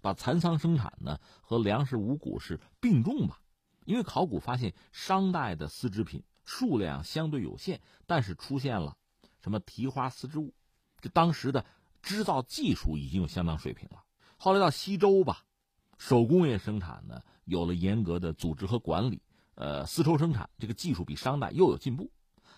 [0.00, 3.40] 把蚕桑生产呢和粮食五谷是并重吧。
[3.84, 8.96] 因为考古发现商代的丝织品数量相对有限，但是出现了
[9.42, 10.54] 什么提花丝织物，
[11.02, 11.66] 这当时的
[12.00, 14.02] 织造技术已经有相当水平了。
[14.38, 15.44] 后来到西周吧，
[15.98, 19.20] 手工业生产呢有了严格的组织和管理，
[19.54, 22.10] 呃，丝绸生产这个技术比商代又有进步。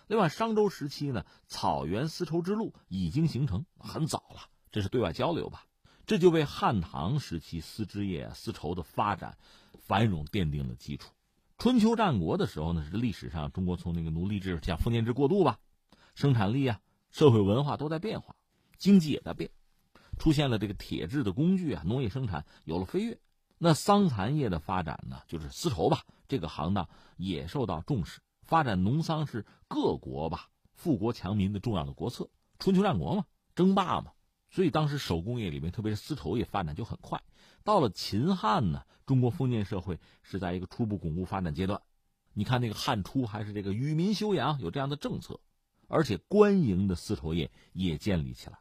[0.07, 4.41] 另外，商周时期呢，草原丝绸之路已经形成，很早了，
[4.71, 5.65] 这是对外交流吧，
[6.05, 9.37] 这就为汉唐时期丝织业、丝绸的发展
[9.77, 11.11] 繁荣奠定了基础。
[11.57, 15.59] 春秋战国的时候呢，是历史上中国从那个奴隶制向封建制过渡吧，
[16.15, 16.79] 生产力啊、
[17.11, 18.35] 社会文化都在变化，
[18.77, 19.49] 经济也在变。
[20.17, 23.19] 出现了这个铁制的工具啊，农业生产有了飞跃。
[23.57, 26.87] 那桑蚕业的发展呢，就是丝绸吧，这个行当
[27.17, 28.21] 也受到重视。
[28.43, 32.29] 发展农桑是各国吧富国强民的重要的国策。
[32.59, 34.11] 春秋战国嘛，争霸嘛，
[34.49, 37.21] 所以当时手工业里面，特别是丝绸业发展就很快。
[37.63, 41.81] 到了秦汉呢，中国封建社会是在一个初步巩固发展阶段。
[42.33, 45.39] 你看那个汉初还是这个与民休养，有这样的政策，
[45.87, 48.59] 而且官营的丝绸业也建立起来。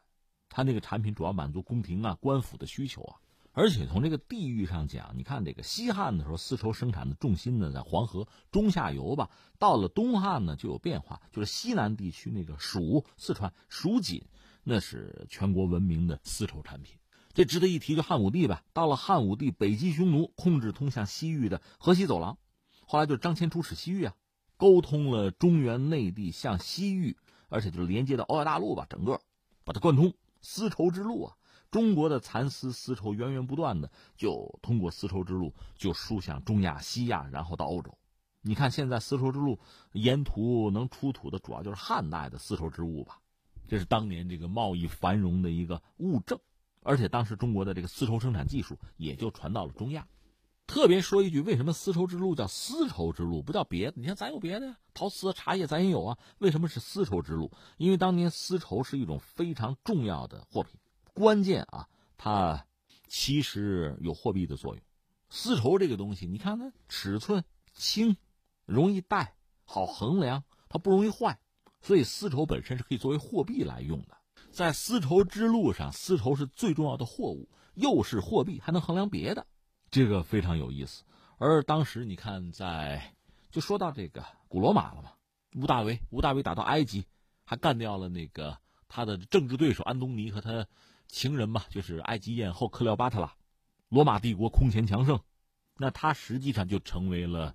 [0.49, 3.21] 它那个产品主要满足宫廷啊、官府的需求啊，
[3.59, 9.31] 而且从这个地域上讲，你看这个西汉的时候，丝绸生产的重心呢在黄河中下游吧。
[9.59, 14.27] 到了东汉呢就有变化，就是西南地区那个蜀、四川蜀锦，
[14.63, 16.99] 那是全国闻名的丝绸产品。
[17.33, 18.63] 这值得一提，就汉武帝吧。
[18.75, 22.37] 到了汉武帝，北击匈奴，控制通向西域的河西走廊，
[22.87, 24.15] 后来就张骞出使西域啊，
[24.59, 27.17] 沟通了中原内地向西域，
[27.49, 29.23] 而且就连接到欧亚大陆吧，整个
[29.65, 30.13] 把它贯通。
[30.43, 31.37] 丝绸之路啊，
[31.77, 37.99] 中国的蚕丝丝绸源源不断的就通过丝绸之路就输向中亚、西亚，然后到欧洲。
[38.41, 39.59] 你看现在丝绸之路
[39.93, 43.21] 沿途能出土的主要就是汉代的丝绸之物吧？
[43.69, 46.41] 这是当年这个贸易繁荣的一个物证，
[46.83, 50.09] 而且当时中国的这个丝绸生产技术也就传到了中亚。
[50.67, 53.93] 特别说一句，为什么丝绸之路叫丝绸之路，不叫别的？
[53.97, 56.17] 你看咱有别的呀，陶瓷、茶叶咱也有啊。
[56.39, 57.53] 为什么是丝绸之路？
[57.77, 60.81] 因为当年丝绸是一种非常重要的货品，
[61.17, 61.89] 关键啊，
[62.19, 62.67] 它
[63.09, 64.83] 其实有货币的作用。
[65.31, 67.43] 丝绸这个东西，你看它尺寸
[67.73, 68.17] 轻，
[68.67, 71.39] 容易带，好衡量，它不容易坏，
[71.81, 74.19] 所以丝绸本身是可以作为货币来用的。
[74.51, 79.47] 在丝绸之路上，丝绸是最重要的货物，又是货币，还能衡量别的。
[79.91, 81.03] 这个非常有意思，
[81.39, 83.15] 而当时你看，在
[83.51, 85.13] 就说到这个古罗马了嘛，
[85.57, 87.07] 吴大维，吴大维打到埃及，
[87.47, 90.67] 还干掉了那个他的政治对手安东尼和他
[91.09, 93.35] 情人嘛，就是埃及艳后克廖巴特拉，
[93.89, 95.21] 罗马帝国空前强盛，
[95.77, 97.55] 那他实际上就成为了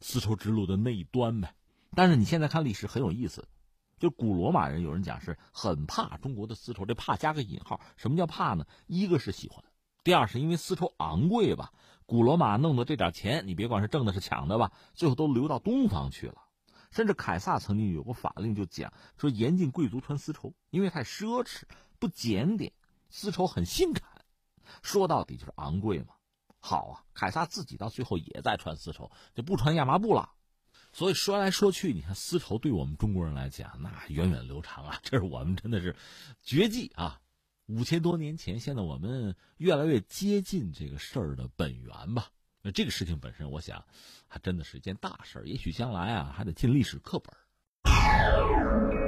[0.00, 1.54] 丝绸之路的那一端呗。
[1.94, 3.46] 但是你现在看历史很有意思，
[3.98, 8.66] 就古罗马人有人讲是很怕中国的丝绸，这怕加个引号，什么叫怕呢？
[8.86, 9.64] 一个是喜欢。
[10.04, 11.72] 第二是因为丝绸昂贵吧，
[12.06, 16.34] 古罗马弄的这点钱，你别管是挣的是抢的吧，最后都流到东方去了。
[16.90, 21.62] 甚至凯撒曾经有过法令，就讲说严禁贵族穿丝绸，因为太奢侈
[21.98, 22.72] 不检点，
[23.08, 24.02] 丝绸很性感。
[24.82, 26.14] 说到底就是昂贵嘛。
[26.60, 30.32] 好啊，凯撒自己到最后也在穿丝绸，就不穿亚麻布了。
[30.92, 35.94] 所以说来说去，你看丝绸对我们中国人来讲，那源远流长啊，这是我们真的是
[36.42, 37.20] 绝技啊。
[37.66, 42.30] 五千多年前，现在我们越来越接近这个事儿的本源吧。
[42.62, 43.84] 那这个事情本身，我想
[44.26, 45.46] 还真的是一件大事儿。
[45.46, 49.07] 也许将来啊，还得进历史课本。